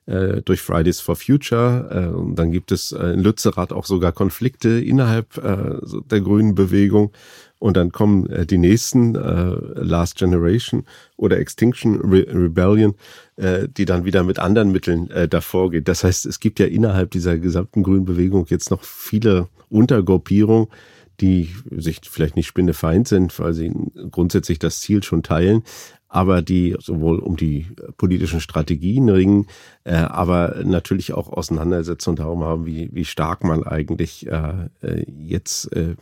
[0.06, 2.12] äh, durch Fridays for Future.
[2.14, 5.76] Äh, und dann gibt es äh, in Lützerath auch sogar Konflikte innerhalb äh,
[6.10, 7.12] der grünen Bewegung.
[7.58, 10.84] Und dann kommen äh, die nächsten, äh, Last Generation
[11.18, 12.95] oder Extinction Re Rebellion,
[13.38, 15.88] äh, die dann wieder mit anderen Mitteln äh, davor geht.
[15.88, 20.68] Das heißt, es gibt ja innerhalb dieser gesamten grünen Bewegung jetzt noch viele Untergruppierungen,
[21.22, 23.72] die sich vielleicht nicht spinnefeind sind, weil sie
[24.12, 25.64] grundsätzlich das Ziel schon teilen,
[26.16, 29.47] aber die sowohl um die politischen Strategien ringen,
[29.84, 35.76] äh, aber natürlich auch Auseinandersetzungen darum haben, wie, wie stark man eigentlich äh, äh, jetzt
[35.76, 35.95] äh,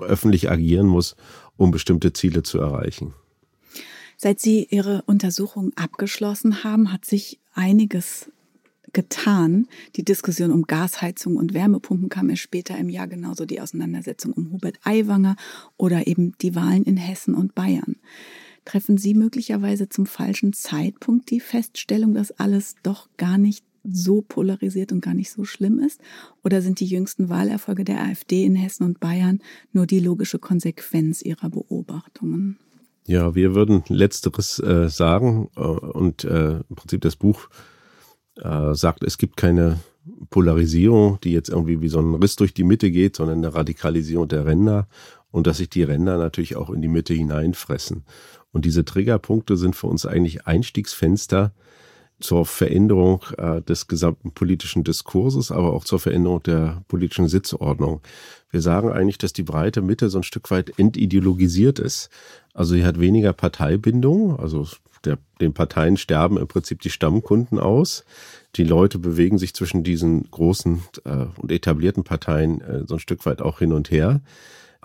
[0.00, 1.16] öffentlich agieren muss,
[1.58, 3.12] um bestimmte Ziele zu erreichen.
[4.16, 8.30] Seit Sie Ihre Untersuchung abgeschlossen haben, hat sich einiges
[8.94, 9.68] getan.
[9.96, 14.50] Die Diskussion um Gasheizung und Wärmepumpen kam erst später im Jahr, genauso die Auseinandersetzung um
[14.50, 15.36] Hubert Aiwanger
[15.76, 17.96] oder eben die Wahlen in Hessen und Bayern.
[18.68, 24.92] Treffen Sie möglicherweise zum falschen Zeitpunkt die Feststellung, dass alles doch gar nicht so polarisiert
[24.92, 26.02] und gar nicht so schlimm ist?
[26.44, 29.40] Oder sind die jüngsten Wahlerfolge der AfD in Hessen und Bayern
[29.72, 32.58] nur die logische Konsequenz ihrer Beobachtungen?
[33.06, 37.48] Ja, wir würden letzteres äh, sagen äh, und äh, im Prinzip das Buch
[38.36, 39.78] äh, sagt, es gibt keine
[40.28, 44.28] Polarisierung, die jetzt irgendwie wie so ein Riss durch die Mitte geht, sondern eine Radikalisierung
[44.28, 44.88] der Ränder
[45.30, 48.04] und dass sich die Ränder natürlich auch in die Mitte hineinfressen.
[48.52, 51.52] Und diese Triggerpunkte sind für uns eigentlich Einstiegsfenster
[52.20, 58.00] zur Veränderung äh, des gesamten politischen Diskurses, aber auch zur Veränderung der politischen Sitzordnung.
[58.50, 62.10] Wir sagen eigentlich, dass die breite Mitte so ein Stück weit entideologisiert ist.
[62.54, 64.66] Also sie hat weniger Parteibindung, also
[65.04, 68.04] der, den Parteien sterben im Prinzip die Stammkunden aus.
[68.56, 73.24] Die Leute bewegen sich zwischen diesen großen äh, und etablierten Parteien äh, so ein Stück
[73.26, 74.20] weit auch hin und her.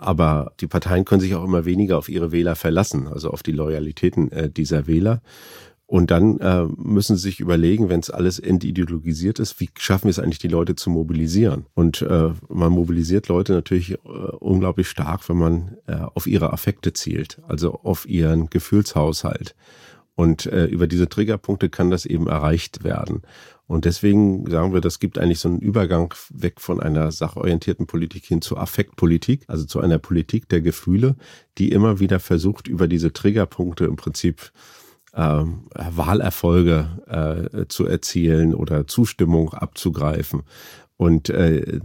[0.04, 3.52] Aber die Parteien können sich auch immer weniger auf ihre Wähler verlassen, also auf die
[3.52, 5.22] Loyalitäten äh, dieser Wähler.
[5.86, 10.10] Und dann äh, müssen sie sich überlegen, wenn es alles entideologisiert ist, wie schaffen wir
[10.10, 11.64] es eigentlich, die Leute zu mobilisieren?
[11.72, 13.96] Und äh, man mobilisiert Leute natürlich äh,
[14.40, 19.54] unglaublich stark, wenn man äh, auf ihre Affekte zielt, also auf ihren Gefühlshaushalt.
[20.16, 23.22] Und äh, über diese Triggerpunkte kann das eben erreicht werden.
[23.66, 28.26] Und deswegen sagen wir, das gibt eigentlich so einen Übergang weg von einer sachorientierten Politik
[28.26, 31.16] hin zur Affektpolitik, also zu einer Politik der Gefühle,
[31.56, 34.52] die immer wieder versucht, über diese Triggerpunkte im Prinzip
[35.14, 35.44] äh,
[35.74, 40.42] Wahlerfolge äh, zu erzielen oder Zustimmung abzugreifen.
[40.96, 41.80] Und äh,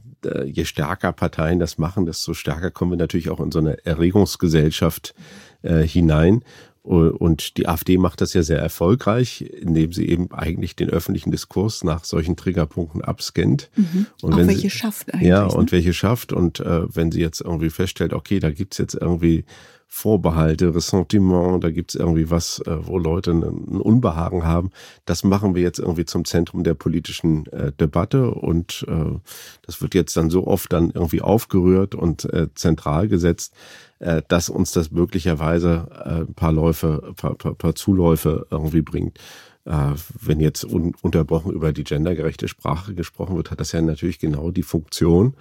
[0.45, 5.15] je stärker Parteien das machen, desto stärker kommen wir natürlich auch in so eine Erregungsgesellschaft
[5.61, 6.43] äh, hinein.
[6.90, 11.84] Und die AfD macht das ja sehr erfolgreich, indem sie eben eigentlich den öffentlichen Diskurs
[11.84, 13.70] nach solchen Triggerpunkten abscannt.
[13.76, 14.08] Mhm.
[14.24, 15.30] Und auch welche sie, schafft eigentlich.
[15.30, 15.72] Ja, und ne?
[15.74, 16.34] welche schafft.
[16.34, 19.46] Und äh, wenn sie jetzt irgendwie feststellt, okay, da gibt's jetzt irgendwie
[19.92, 24.70] Vorbehalte, Ressentiment, da gibt's irgendwie was, äh, wo Leute ein Unbehagen haben.
[25.06, 29.18] Das machen wir jetzt irgendwie zum Zentrum der politischen äh, Debatte und äh,
[29.64, 33.56] das wird jetzt dann so oft dann irgendwie aufgerührt und äh, zentral gesetzt,
[33.98, 39.20] äh, dass uns das möglicherweise ein paar Läufe, paar, paar, paar Zuläufe irgendwie bringt.
[39.66, 44.50] Wenn jetzt un unterbrochen über die gendergerechte Sprache gesprochen wird, hat das ja natürlich genau
[44.50, 45.36] die Funktion,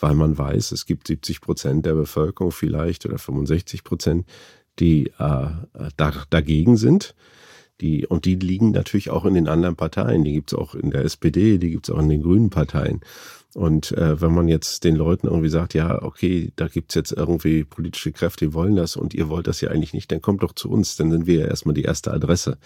[0.00, 4.26] weil man weiß, es gibt 70 Prozent der Bevölkerung vielleicht oder 65 Prozent,
[4.78, 5.48] die äh,
[5.96, 7.14] da, dagegen sind.
[7.80, 10.22] Die, und die liegen natürlich auch in den anderen Parteien.
[10.22, 13.00] Die gibt es auch in der SPD, die gibt es auch in den grünen Parteien.
[13.54, 17.64] Und äh, wenn man jetzt den Leuten irgendwie sagt, ja, okay, da gibt's jetzt irgendwie
[17.64, 20.52] politische Kräfte, die wollen das und ihr wollt das ja eigentlich nicht, dann kommt doch
[20.52, 22.58] zu uns, dann sind wir ja erstmal die erste Adresse.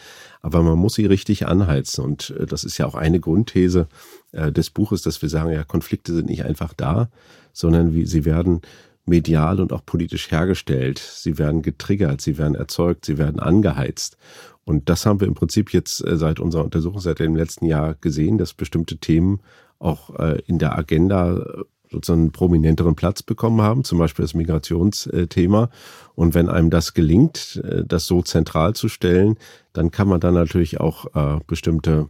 [0.42, 2.04] Aber man muss sie richtig anheizen.
[2.04, 3.88] Und äh, das ist ja auch eine Grundthese
[4.34, 7.08] äh, des Buches, dass wir sagen, ja, Konflikte sind nicht einfach da,
[7.52, 8.60] sondern wie, sie werden
[9.06, 10.98] medial und auch politisch hergestellt.
[10.98, 14.16] Sie werden getriggert, sie werden erzeugt, sie werden angeheizt.
[14.64, 17.94] Und das haben wir im Prinzip jetzt äh, seit unserer Untersuchung seit dem letzten Jahr
[17.94, 19.40] gesehen, dass bestimmte Themen
[19.78, 21.44] auch äh, in der Agenda
[21.90, 25.70] sozusagen einen prominenteren Platz bekommen haben, zum Beispiel das Migrationsthema.
[26.16, 29.36] Und wenn einem das gelingt, das so zentral zu stellen,
[29.74, 31.06] dann kann man dann natürlich auch
[31.46, 32.08] bestimmte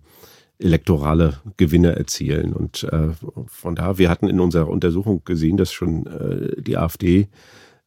[0.65, 2.53] elektorale Gewinne erzielen.
[2.53, 2.87] Und
[3.47, 6.09] von da, wir hatten in unserer Untersuchung gesehen, dass schon
[6.59, 7.29] die AfD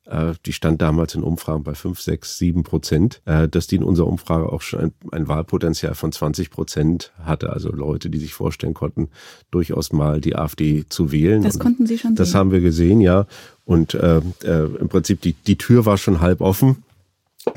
[0.07, 3.83] äh, die stand damals in Umfragen bei 5, 6, 7 Prozent, äh, dass die in
[3.83, 7.51] unserer Umfrage auch schon ein, ein Wahlpotenzial von 20 Prozent hatte.
[7.51, 9.09] Also Leute, die sich vorstellen konnten,
[9.51, 11.43] durchaus mal die AfD zu wählen.
[11.43, 12.39] Das konnten Sie schon Das sehen.
[12.39, 13.27] haben wir gesehen, ja.
[13.65, 16.83] Und äh, äh, im Prinzip die, die Tür war schon halb offen.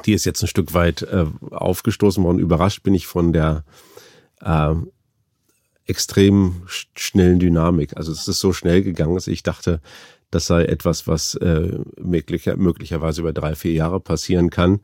[0.06, 2.38] Die ist jetzt ein Stück weit äh, aufgestoßen worden.
[2.38, 3.64] Überrascht bin ich von der
[4.40, 4.74] äh,
[5.91, 7.97] extrem schnellen Dynamik.
[7.97, 9.80] Also es ist so schnell gegangen, dass ich dachte,
[10.30, 14.80] das sei etwas, was äh, möglicher, möglicherweise über drei, vier Jahre passieren kann,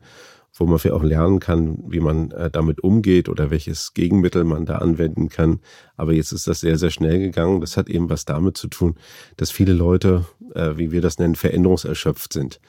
[0.53, 4.65] wo man vielleicht auch lernen kann, wie man äh, damit umgeht oder welches Gegenmittel man
[4.65, 5.61] da anwenden kann.
[5.95, 7.61] Aber jetzt ist das sehr, sehr schnell gegangen.
[7.61, 8.95] Das hat eben was damit zu tun,
[9.37, 12.59] dass viele Leute, äh, wie wir das nennen, veränderungserschöpft sind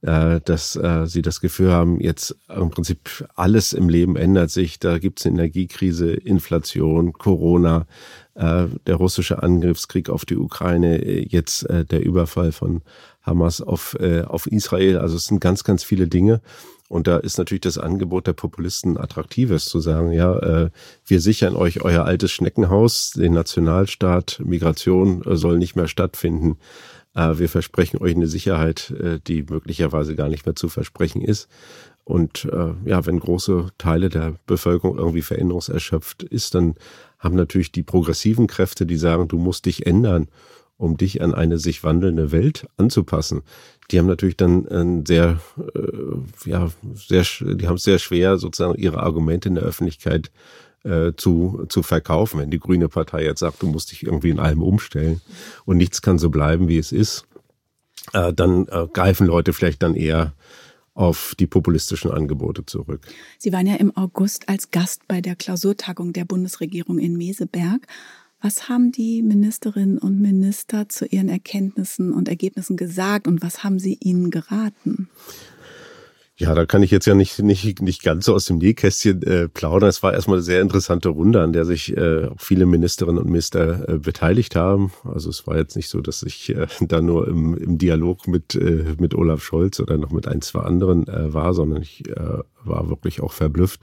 [0.00, 4.78] dass äh, sie das Gefühl haben, jetzt im Prinzip alles im Leben ändert sich.
[4.78, 7.86] Da gibt es eine Energiekrise, Inflation, Corona,
[8.34, 12.82] äh, der russische Angriffskrieg auf die Ukraine, jetzt äh, der Überfall von
[13.22, 14.98] Hamas auf, äh, auf Israel.
[14.98, 16.40] Also es sind ganz, ganz viele Dinge.
[16.88, 20.70] Und da ist natürlich das Angebot der Populisten attraktives, zu sagen, ja, äh,
[21.04, 26.56] wir sichern euch euer altes Schneckenhaus, den Nationalstaat, Migration äh, soll nicht mehr stattfinden.
[27.18, 31.48] Äh, wir versprechen euch eine Sicherheit, äh, die möglicherweise gar nicht mehr zu versprechen ist.
[32.04, 36.76] Und äh, ja, wenn große Teile der Bevölkerung irgendwie veränderungserschöpft ist, dann
[37.18, 40.28] haben natürlich die progressiven Kräfte, die sagen, du musst dich ändern,
[40.78, 43.42] um dich an eine sich wandelnde Welt anzupassen.
[43.90, 45.40] Die haben natürlich dann ein sehr,
[45.74, 50.30] äh, ja, sehr, die haben es sehr schwer, sozusagen ihre Argumente in der Öffentlichkeit
[50.84, 52.40] äh, zu, zu verkaufen.
[52.40, 55.20] Wenn die Grüne Partei jetzt sagt, du musst dich irgendwie in allem umstellen
[55.64, 57.26] und nichts kann so bleiben, wie es ist,
[58.12, 60.34] äh, dann äh, greifen Leute vielleicht dann eher
[60.94, 63.06] auf die populistischen Angebote zurück.
[63.38, 67.86] Sie waren ja im August als Gast bei der Klausurtagung der Bundesregierung in Meseberg.
[68.40, 73.78] Was haben die Ministerinnen und Minister zu ihren Erkenntnissen und Ergebnissen gesagt und was haben
[73.78, 75.08] sie ihnen geraten?
[76.40, 79.48] Ja, da kann ich jetzt ja nicht, nicht, nicht ganz so aus dem Nähkästchen äh,
[79.48, 79.88] plaudern.
[79.88, 83.88] Es war erstmal eine sehr interessante Runde, an der sich äh, viele Ministerinnen und Minister
[83.88, 84.92] äh, beteiligt haben.
[85.02, 88.54] Also es war jetzt nicht so, dass ich äh, da nur im, im Dialog mit,
[88.54, 92.38] äh, mit Olaf Scholz oder noch mit ein, zwei anderen äh, war, sondern ich äh,
[92.62, 93.80] war wirklich auch verblüfft,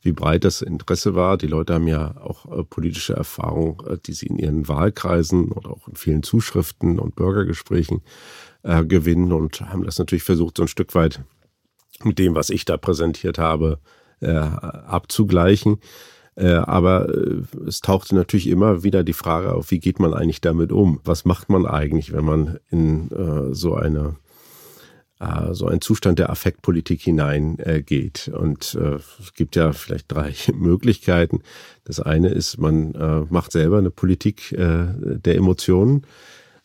[0.00, 1.36] wie breit das Interesse war.
[1.36, 5.70] Die Leute haben ja auch äh, politische Erfahrung, äh, die sie in ihren Wahlkreisen oder
[5.70, 8.02] auch in vielen Zuschriften und Bürgergesprächen
[8.62, 11.24] äh, gewinnen und haben das natürlich versucht, so ein Stück weit
[12.04, 13.78] mit dem, was ich da präsentiert habe,
[14.20, 15.78] äh, abzugleichen.
[16.36, 20.42] Äh, aber äh, es tauchte natürlich immer wieder die Frage auf, wie geht man eigentlich
[20.42, 21.00] damit um?
[21.04, 24.16] Was macht man eigentlich, wenn man in äh, so eine
[25.18, 28.30] äh, so einen Zustand der Affektpolitik hineingeht.
[28.34, 31.40] Und äh, es gibt ja vielleicht drei Möglichkeiten.
[31.84, 36.04] Das eine ist, man macht selber eine Politik der Emotionen.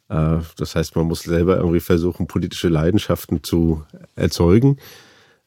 [0.08, 3.84] Das heißt, man muss selber irgendwie versuchen, politische Leidenschaften zu
[4.16, 4.78] erzeugen.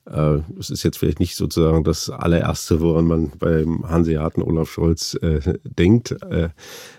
[0.06, 5.14] Äh, es ist jetzt vielleicht nicht sozusagen das allererste, woran man beim Hanseaten Olaf Scholz
[5.14, 6.12] äh, denkt.
[6.30, 6.50] Äh,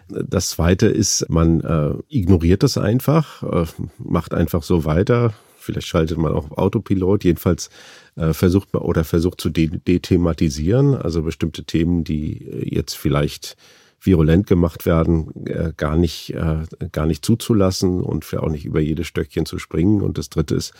[0.08, 3.66] das zweite ist, man äh, ignoriert das einfach, äh,
[3.97, 5.34] macht einfach so weiter.
[5.58, 7.24] Vielleicht schaltet man auch auf Autopilot.
[7.24, 7.70] Jedenfalls
[8.16, 13.58] äh, versucht man oder versucht zu dethematisieren, also bestimmte Themen, die jetzt vielleicht
[13.99, 18.80] virulent gemacht werden, äh, gar nicht, äh, gar nicht zuzulassen und für auch nicht über
[18.80, 20.01] jedes Stöckchen zu springen.
[20.01, 20.74] Und das dritte ist,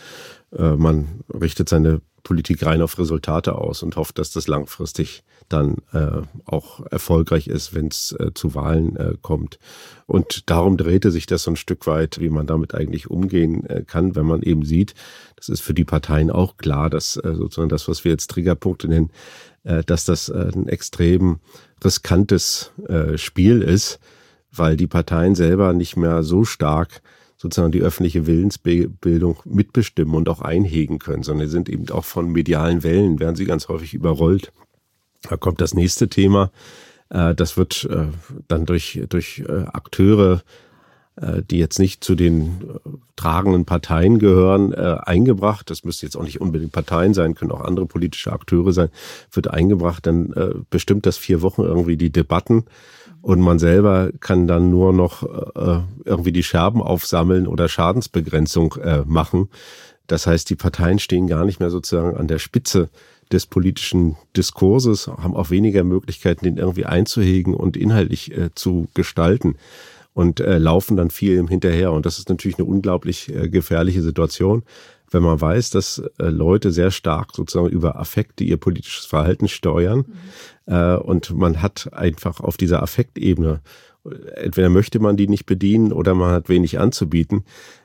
[0.56, 5.76] äh, man richtet seine Politik rein auf Resultate aus und hofft, dass das langfristig dann
[5.92, 9.60] äh, auch erfolgreich ist, wenn es äh, zu Wahlen äh, kommt.
[10.06, 13.84] Und darum drehte sich das so ein Stück weit, wie man damit eigentlich umgehen äh,
[13.86, 14.96] kann, wenn man eben sieht,
[15.36, 18.88] das ist für die Parteien auch klar, dass äh, sozusagen das, was wir jetzt Triggerpunkte
[18.88, 19.12] nennen,
[19.62, 21.38] äh, dass das ein extrem
[21.84, 22.72] riskantes
[23.16, 24.00] Spiel ist,
[24.50, 27.02] weil die Parteien selber nicht mehr so stark
[27.36, 32.82] sozusagen die öffentliche Willensbildung mitbestimmen und auch einhegen können, sondern sind eben auch von medialen
[32.82, 34.52] Wellen, werden sie ganz häufig überrollt.
[35.22, 36.50] Da kommt das nächste Thema.
[37.10, 38.06] Äh, das wird äh,
[38.48, 40.42] dann durch, durch äh, Akteure,
[41.50, 42.60] die jetzt nicht zu den
[43.16, 45.70] tragenden Parteien gehören, eingebracht.
[45.70, 48.90] Das müsste jetzt auch nicht unbedingt Parteien sein, können auch andere politische Akteure sein,
[49.32, 50.06] wird eingebracht.
[50.06, 50.34] Dann
[50.68, 52.64] bestimmt das vier Wochen irgendwie die Debatten
[53.26, 59.02] und man selber kann dann nur noch äh, irgendwie die Scherben aufsammeln oder Schadensbegrenzung äh,
[59.04, 59.48] machen.
[60.06, 62.88] Das heißt, die Parteien stehen gar nicht mehr sozusagen an der Spitze
[63.32, 69.56] des politischen Diskurses, haben auch weniger Möglichkeiten, den irgendwie einzuhegen und inhaltlich äh, zu gestalten
[70.16, 71.92] und äh, laufen dann viel Hinterher.
[71.92, 74.62] Und das ist natürlich eine unglaublich äh, gefährliche Situation
[75.10, 80.04] wenn man weiß, dass äh, Leute sehr stark sozusagen über Affekte ihr politisches Verhalten steuern
[80.66, 80.74] mhm.
[80.74, 83.60] äh, und man hat einfach auf dieser Affektebene,
[84.34, 87.44] entweder möchte man die nicht bedienen oder man hat wenig anzubieten,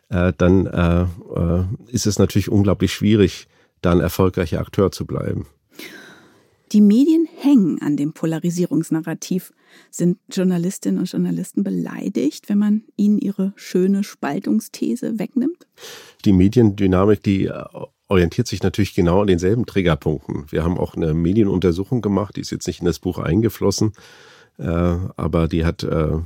[0.09, 3.47] äh, dann äh, äh, ist es natürlich unglaublich schwierig,
[3.81, 5.45] da ein erfolgreicher Akteur zu bleiben.
[6.71, 9.53] Die Medien hängen an dem Polarisierungsnarrativ.
[9.89, 15.67] Sind Journalistinnen und Journalisten beleidigt, wenn man ihnen ihre schöne Spaltungsthese wegnimmt?
[16.25, 17.63] Die Mediendynamik, die äh,
[18.07, 20.45] orientiert sich natürlich genau an denselben Triggerpunkten.
[20.49, 23.93] Wir haben auch eine Medienuntersuchung gemacht, die ist jetzt nicht in das Buch eingeflossen,
[24.57, 26.17] äh, aber die hat, äh,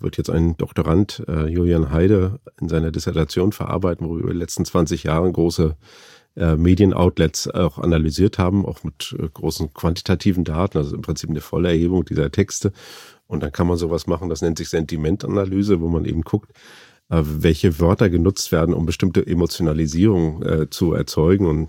[0.00, 4.64] wird jetzt ein Doktorand, Julian Heide, in seiner Dissertation verarbeiten, wo wir über die letzten
[4.64, 5.76] 20 Jahre große
[6.36, 11.40] äh, Medienoutlets auch analysiert haben, auch mit äh, großen quantitativen Daten, also im Prinzip eine
[11.40, 12.72] volle Erhebung dieser Texte.
[13.26, 16.50] Und dann kann man sowas machen, das nennt sich Sentimentanalyse, wo man eben guckt,
[17.08, 21.46] äh, welche Wörter genutzt werden, um bestimmte Emotionalisierung zu erzeugen.
[21.46, 21.68] Und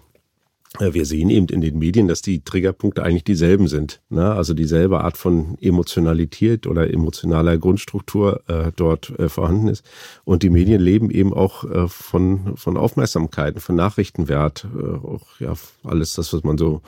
[0.79, 4.01] wir sehen eben in den Medien, dass die Triggerpunkte eigentlich dieselben sind.
[4.09, 4.31] Ne?
[4.31, 9.85] Also dieselbe Art von Emotionalität oder emotionaler Grundstruktur äh, dort äh, vorhanden ist.
[10.23, 15.53] Und die Medien leben eben auch äh, von, von Aufmerksamkeiten, von Nachrichtenwert, äh, auch ja
[15.83, 16.81] alles das, was man so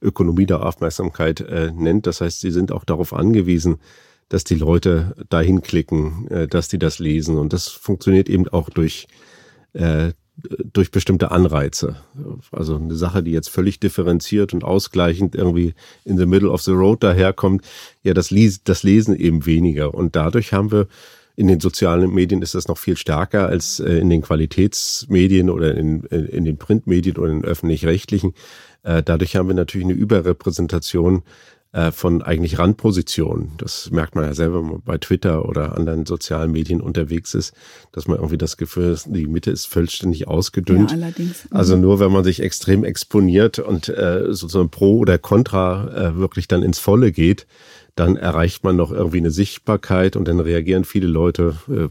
[0.00, 2.06] Ökonomie der Aufmerksamkeit äh, nennt.
[2.06, 3.76] Das heißt, sie sind auch darauf angewiesen,
[4.28, 7.38] dass die Leute dahin klicken, äh, dass die das lesen.
[7.38, 9.06] Und das funktioniert eben auch durch
[9.72, 11.96] äh, durch bestimmte Anreize.
[12.50, 15.74] Also eine Sache, die jetzt völlig differenziert und ausgleichend irgendwie
[16.04, 17.64] in the middle of the road daherkommt,
[18.02, 19.94] ja, das, das lesen eben weniger.
[19.94, 20.88] Und dadurch haben wir
[21.36, 25.74] in den sozialen Medien ist das noch viel stärker als äh, in den Qualitätsmedien oder
[25.76, 28.34] in, in den Printmedien oder in den öffentlich-rechtlichen.
[28.84, 31.22] Äh, dadurch haben wir natürlich eine Überrepräsentation
[31.74, 33.50] äh, von eigentlich Randpositionen.
[33.58, 37.52] Das merkt man ja selber, wenn man bei Twitter oder anderen sozialen Medien unterwegs ist,
[37.90, 40.92] dass man irgendwie das Gefühl hat, die Mitte ist vollständig ausgedünnt.
[40.92, 41.44] Ja, allerdings.
[41.44, 41.56] Mhm.
[41.56, 46.46] Also nur wenn man sich extrem exponiert und äh, sozusagen pro oder contra äh, wirklich
[46.46, 47.48] dann ins Volle geht,
[47.96, 51.88] dann erreicht man noch irgendwie eine Sichtbarkeit und dann reagieren viele Leute äh,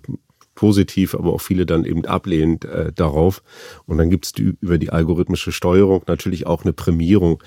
[0.56, 3.44] positiv, aber auch viele dann eben ablehnend äh, darauf.
[3.86, 7.44] Und dann gibt es über die algorithmische Steuerung natürlich auch eine Prämierung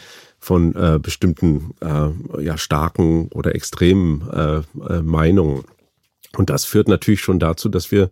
[0.46, 5.64] von äh, bestimmten äh, ja, starken oder extremen äh, äh, Meinungen.
[6.36, 8.10] Und das führt natürlich schon dazu, dass wir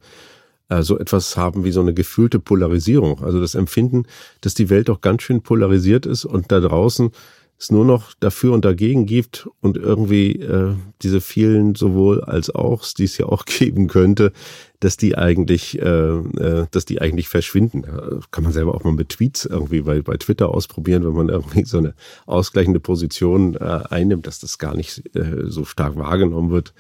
[0.69, 3.23] äh, so etwas haben wie so eine gefühlte Polarisierung.
[3.23, 4.07] Also das Empfinden,
[4.41, 7.13] dass die Welt doch ganz schön polarisiert ist und da draußen
[7.59, 12.85] es nur noch dafür und dagegen gibt und irgendwie äh, diese vielen sowohl als auch,
[12.97, 14.33] die es ja auch geben könnte,
[14.81, 17.85] dass die eigentlich, äh, äh, dass die eigentlich verschwinden.
[18.31, 21.65] Kann man selber auch mal mit Tweets irgendwie bei, bei Twitter ausprobieren, wenn man irgendwie
[21.65, 21.95] so eine
[22.27, 26.75] ausgleichende Position äh, einnimmt, dass das gar nicht äh, so stark wahrgenommen wird,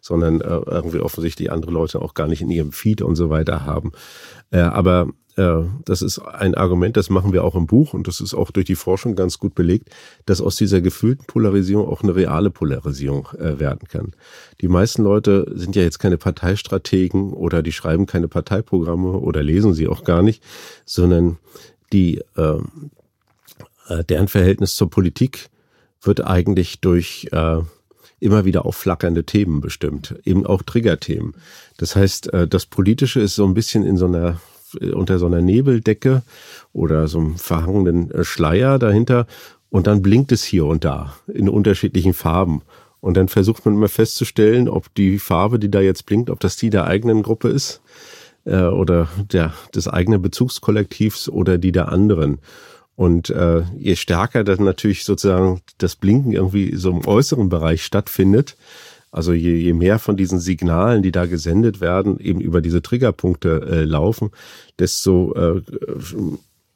[0.00, 3.64] sondern äh, irgendwie offensichtlich andere Leute auch gar nicht in ihrem Feed und so weiter
[3.64, 3.92] haben.
[4.50, 8.20] Äh, aber äh, das ist ein Argument, das machen wir auch im Buch und das
[8.20, 9.90] ist auch durch die Forschung ganz gut belegt,
[10.26, 14.12] dass aus dieser gefühlten Polarisierung auch eine reale Polarisierung äh, werden kann.
[14.60, 19.74] Die meisten Leute sind ja jetzt keine Parteistrategen oder die schreiben keine Parteiprogramme oder lesen
[19.74, 20.42] sie auch gar nicht,
[20.84, 21.38] sondern
[21.92, 22.90] die ähm,
[23.88, 25.48] äh, deren Verhältnis zur Politik
[26.02, 27.60] wird eigentlich durch äh,
[28.20, 31.34] immer wieder aufflackernde Themen bestimmt, eben auch Triggerthemen.
[31.78, 34.40] Das heißt, äh, das Politische ist so ein bisschen in so einer
[34.94, 36.22] unter so einer Nebeldecke
[36.72, 39.26] oder so einem verhangenen äh, Schleier dahinter
[39.68, 42.62] und dann blinkt es hier und da in unterschiedlichen Farben.
[43.00, 46.56] Und dann versucht man immer festzustellen, ob die Farbe, die da jetzt blinkt, ob das
[46.56, 47.80] die der eigenen Gruppe ist
[48.44, 52.38] äh, oder der, des eigenen Bezugskollektivs oder die der anderen.
[53.00, 58.58] Und äh, je stärker dann natürlich sozusagen das Blinken irgendwie so im äußeren Bereich stattfindet,
[59.10, 63.66] also je, je mehr von diesen Signalen, die da gesendet werden, eben über diese Triggerpunkte
[63.70, 64.32] äh, laufen,
[64.78, 65.62] desto äh,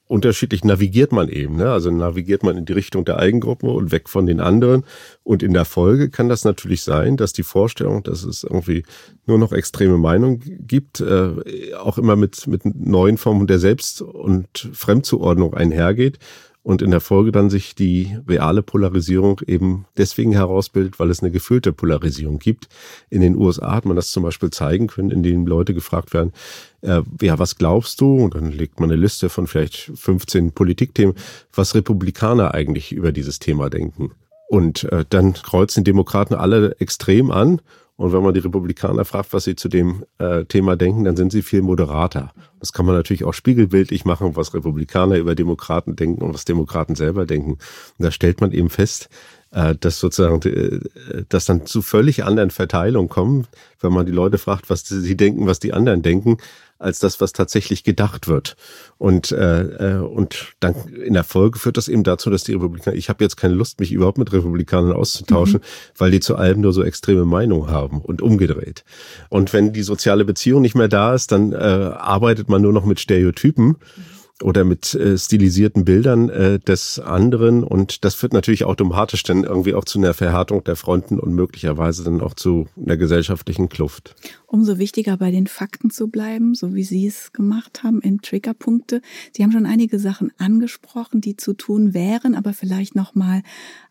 [0.07, 1.57] unterschiedlich navigiert man eben.
[1.57, 1.71] Ne?
[1.71, 4.85] Also navigiert man in die Richtung der Eigengruppe und weg von den anderen.
[5.23, 8.85] Und in der Folge kann das natürlich sein, dass die Vorstellung, dass es irgendwie
[9.27, 14.71] nur noch extreme Meinung gibt, äh, auch immer mit, mit neuen Formen der Selbst- und
[14.73, 16.19] Fremdzuordnung einhergeht
[16.65, 21.31] und in der Folge dann sich die reale Polarisierung eben deswegen herausbildet, weil es eine
[21.31, 22.69] gefüllte Polarisierung gibt.
[23.11, 26.33] In den USA hat man das zum Beispiel zeigen können, indem Leute gefragt werden,
[26.81, 28.17] äh, ja, was glaubst du?
[28.17, 31.15] Und dann legt man eine Liste von vielleicht 15 Politikthemen,
[31.53, 34.13] was Republikaner eigentlich über dieses Thema denken.
[34.49, 37.61] Und äh, dann kreuzen Demokraten alle extrem an
[37.97, 41.31] und wenn man die Republikaner fragt, was sie zu dem äh, Thema denken, dann sind
[41.31, 42.33] sie viel moderater.
[42.59, 46.97] Das kann man natürlich auch spiegelbildlich machen, was Republikaner über Demokraten denken und was Demokraten
[46.97, 47.53] selber denken.
[47.53, 47.61] Und
[47.99, 49.09] da stellt man eben fest,
[49.55, 50.81] dass sozusagen, äh,
[51.29, 53.47] dass dann zu völlig anderen Verteilungen kommen,
[53.81, 56.39] wenn man die Leute fragt, was sie denken, was die anderen denken,
[56.81, 58.57] als das, was tatsächlich gedacht wird.
[58.99, 62.97] Und, äh, äh, und dann in der Folge führt das eben dazu, dass die Republikaner,
[62.97, 65.99] ich habe jetzt keine Lust, mich überhaupt mit Republikanern auszutauschen, mhm.
[65.99, 68.85] weil die zu allem nur so extreme Meinungen haben und umgedreht.
[69.29, 72.85] Und wenn die soziale Beziehung nicht mehr da ist, dann äh, arbeitet man nur noch
[72.85, 73.67] mit Stereotypen.
[73.67, 77.63] Mhm oder mit äh, stilisierten Bildern äh, des anderen.
[77.63, 82.03] Und das führt natürlich automatisch dann irgendwie auch zu einer Verhärtung der Fronten und möglicherweise
[82.03, 84.17] dann auch zu einer gesellschaftlichen Kluft.
[84.47, 89.03] Umso wichtiger bei den Fakten zu bleiben, so wie Sie es gemacht haben in Triggerpunkte.
[89.33, 93.43] Sie haben schon einige Sachen angesprochen, die zu tun wären, aber vielleicht nochmal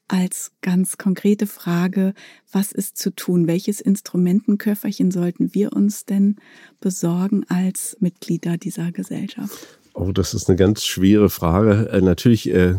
[0.09, 2.13] als ganz konkrete Frage,
[2.51, 3.47] was ist zu tun?
[3.47, 6.35] Welches Instrumentenköfferchen sollten wir uns denn
[6.81, 9.79] besorgen als Mitglieder dieser Gesellschaft?
[9.93, 11.89] Oh, das ist eine ganz schwere Frage.
[11.91, 12.75] Äh, natürlich äh,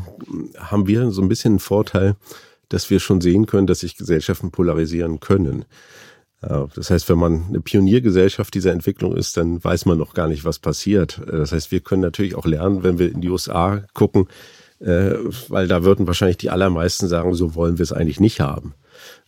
[0.58, 2.16] haben wir so ein bisschen einen Vorteil,
[2.68, 5.64] dass wir schon sehen können, dass sich Gesellschaften polarisieren können.
[6.42, 10.28] Äh, das heißt, wenn man eine Pioniergesellschaft dieser Entwicklung ist, dann weiß man noch gar
[10.28, 11.20] nicht, was passiert.
[11.26, 14.28] Äh, das heißt, wir können natürlich auch lernen, wenn wir in die USA gucken,
[14.80, 15.12] äh,
[15.48, 18.74] weil da würden wahrscheinlich die allermeisten sagen, so wollen wir es eigentlich nicht haben.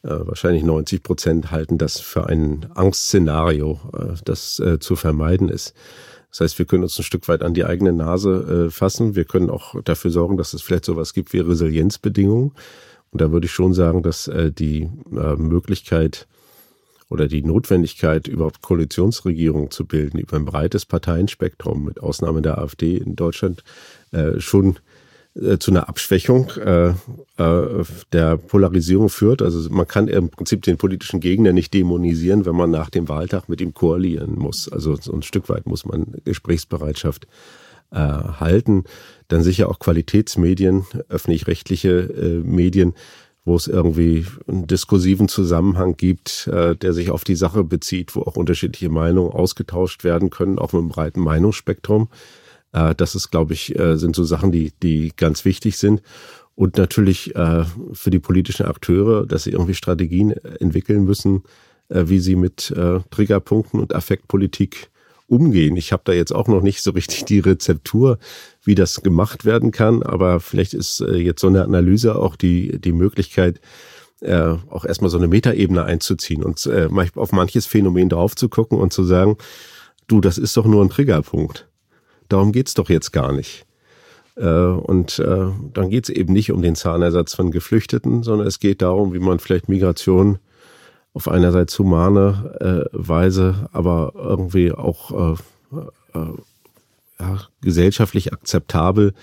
[0.02, 3.80] Wahrscheinlich 90 Prozent halten das für ein Angstszenario,
[4.24, 5.74] das zu vermeiden ist.
[6.36, 9.16] Das heißt, wir können uns ein Stück weit an die eigene Nase äh, fassen.
[9.16, 12.52] Wir können auch dafür sorgen, dass es vielleicht sowas gibt wie Resilienzbedingungen.
[13.10, 14.82] Und da würde ich schon sagen, dass äh, die
[15.12, 16.26] äh, Möglichkeit
[17.08, 22.98] oder die Notwendigkeit, überhaupt Koalitionsregierungen zu bilden über ein breites Parteienspektrum, mit Ausnahme der AfD
[22.98, 23.64] in Deutschland,
[24.10, 24.78] äh, schon
[25.40, 29.42] äh, zu einer Abschwächung äh, äh, der Polarisierung führt.
[29.42, 33.48] Also man kann im Prinzip den politischen Gegner nicht dämonisieren, wenn man nach dem Wahltag
[33.48, 34.70] mit ihm koalieren muss.
[34.70, 37.26] Also so ein Stück weit muss man Gesprächsbereitschaft
[37.90, 38.84] äh, halten.
[39.28, 42.94] Dann sicher auch Qualitätsmedien, öffentlich-rechtliche äh, Medien,
[43.44, 48.22] wo es irgendwie einen diskursiven Zusammenhang gibt, äh, der sich auf die Sache bezieht, wo
[48.22, 52.08] auch unterschiedliche Meinungen ausgetauscht werden können, auch mit einem breiten Meinungsspektrum.
[52.76, 56.02] Äh, das ist, glaube ich, äh, sind so Sachen, die, die ganz wichtig sind.
[56.54, 61.42] Und natürlich äh, für die politischen Akteure, dass sie irgendwie Strategien entwickeln müssen,
[61.88, 64.90] äh, wie sie mit äh, Triggerpunkten und Affektpolitik
[65.28, 65.76] umgehen.
[65.76, 68.18] Ich habe da jetzt auch noch nicht so richtig die Rezeptur,
[68.62, 72.80] wie das gemacht werden kann, aber vielleicht ist äh, jetzt so eine Analyse auch die,
[72.80, 73.60] die Möglichkeit,
[74.20, 78.78] äh, auch erstmal so eine Metaebene einzuziehen und äh, auf manches Phänomen drauf zu gucken
[78.78, 79.36] und zu sagen,
[80.06, 81.68] du, das ist doch nur ein Triggerpunkt.
[82.28, 83.66] Darum geht's doch jetzt gar nicht.
[84.36, 88.82] Äh, und äh, dann geht's eben nicht um den Zahnersatz von Geflüchteten, sondern es geht
[88.82, 90.38] darum, wie man vielleicht Migration
[91.14, 95.38] auf einerseits humane äh, Weise, aber irgendwie auch
[97.18, 99.14] ja, gesellschaftlich akzeptabel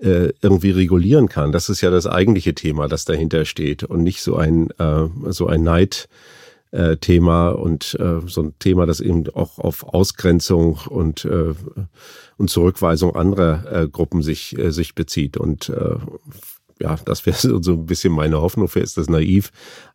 [0.00, 1.50] irgendwie regulieren kann.
[1.50, 4.68] Das ist ja das eigentliche Thema, das dahinter steht und nicht so ein
[5.26, 6.08] so ein Neid.
[6.70, 11.54] Äh, Thema und äh, so ein Thema, das eben auch auf Ausgrenzung und äh,
[12.36, 15.96] und Zurückweisung anderer äh, Gruppen sich äh, sich bezieht und äh,
[16.78, 18.68] ja, das wäre so ein bisschen meine Hoffnung.
[18.68, 19.50] Vielleicht ist das naiv,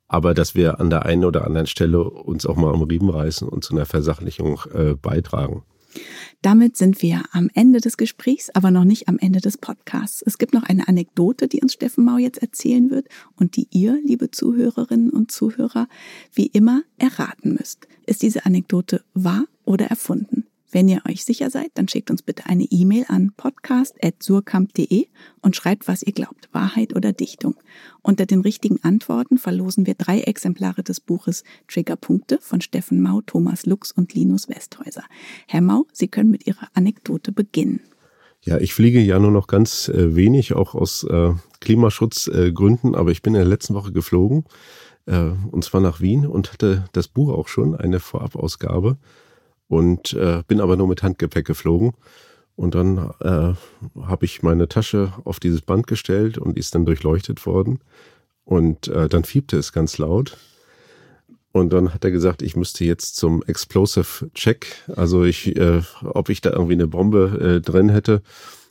[0.07, 3.47] aber dass wir an der einen oder anderen Stelle uns auch mal am Riemen reißen
[3.47, 5.63] und zu einer Versachlichung äh, beitragen.
[6.43, 10.21] Damit sind wir am Ende des Gesprächs, aber noch nicht am Ende des Podcasts.
[10.21, 13.07] Es gibt noch eine Anekdote, die uns Steffen Mau jetzt erzählen wird
[13.37, 15.87] und die ihr, liebe Zuhörerinnen und Zuhörer,
[16.33, 17.87] wie immer erraten müsst.
[18.05, 20.45] Ist diese Anekdote wahr oder erfunden?
[20.73, 25.05] Wenn ihr euch sicher seid, dann schickt uns bitte eine E-Mail an podcast.surkamp.de
[25.43, 27.53] und schreibt, was ihr glaubt, Wahrheit oder Dichtung.
[28.01, 33.67] Unter den richtigen Antworten verlosen wir drei Exemplare des Buches Triggerpunkte von Steffen Mau, Thomas
[33.67, 35.03] Lux und Linus Westhäuser.
[35.47, 37.81] Herr Mau, Sie können mit Ihrer Anekdote beginnen.
[38.41, 43.11] Ja, ich fliege ja nur noch ganz äh, wenig, auch aus äh, Klimaschutzgründen, äh, aber
[43.11, 44.45] ich bin in der letzten Woche geflogen,
[45.05, 48.97] äh, und zwar nach Wien und hatte das Buch auch schon, eine Vorabausgabe
[49.67, 51.93] und äh, bin aber nur mit Handgepäck geflogen.
[52.55, 53.53] Und dann äh,
[54.01, 57.79] habe ich meine Tasche auf dieses Band gestellt und ist dann durchleuchtet worden.
[58.45, 60.37] Und äh, dann fiebte es ganz laut.
[61.51, 66.29] Und dann hat er gesagt, ich müsste jetzt zum Explosive Check, also ich, äh, ob
[66.29, 68.21] ich da irgendwie eine Bombe äh, drin hätte.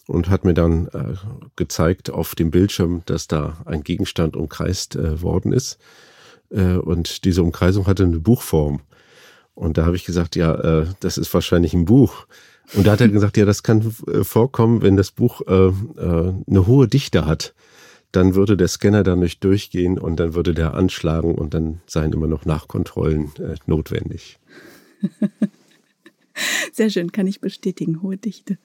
[0.08, 1.14] Und hat mir dann äh,
[1.54, 5.78] gezeigt auf dem Bildschirm, dass da ein Gegenstand umkreist äh, worden ist.
[6.50, 8.80] Äh, und diese Umkreisung hatte eine Buchform.
[9.54, 12.26] Und da habe ich gesagt, ja, äh, das ist wahrscheinlich ein Buch.
[12.74, 15.72] Und da hat er gesagt, ja, das kann äh, vorkommen, wenn das Buch äh, äh,
[16.46, 17.54] eine hohe Dichte hat.
[18.12, 22.12] Dann würde der Scanner da nicht durchgehen und dann würde der anschlagen und dann seien
[22.12, 24.38] immer noch Nachkontrollen äh, notwendig.
[26.72, 28.58] Sehr schön, kann ich bestätigen, hohe Dichte.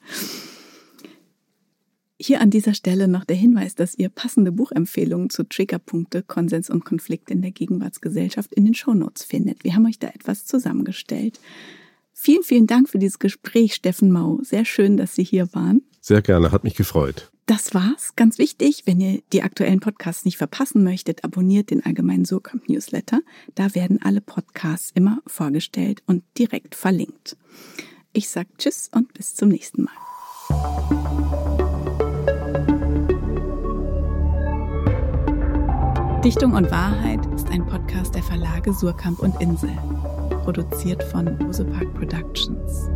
[2.20, 6.84] Hier an dieser Stelle noch der Hinweis, dass ihr passende Buchempfehlungen zu Triggerpunkte, Konsens und
[6.84, 9.62] Konflikt in der Gegenwartsgesellschaft in den Shownotes findet.
[9.62, 11.38] Wir haben euch da etwas zusammengestellt.
[12.12, 14.40] Vielen, vielen Dank für dieses Gespräch, Steffen Mau.
[14.42, 15.82] Sehr schön, dass Sie hier waren.
[16.00, 17.30] Sehr gerne, hat mich gefreut.
[17.46, 18.16] Das war's.
[18.16, 23.20] Ganz wichtig, wenn ihr die aktuellen Podcasts nicht verpassen möchtet, abonniert den allgemeinen Surkamp Newsletter.
[23.54, 27.36] Da werden alle Podcasts immer vorgestellt und direkt verlinkt.
[28.12, 30.97] Ich sag Tschüss und bis zum nächsten Mal.
[36.28, 39.70] Dichtung und Wahrheit ist ein Podcast der Verlage Surkamp und Insel,
[40.44, 42.90] produziert von Rosepark Productions.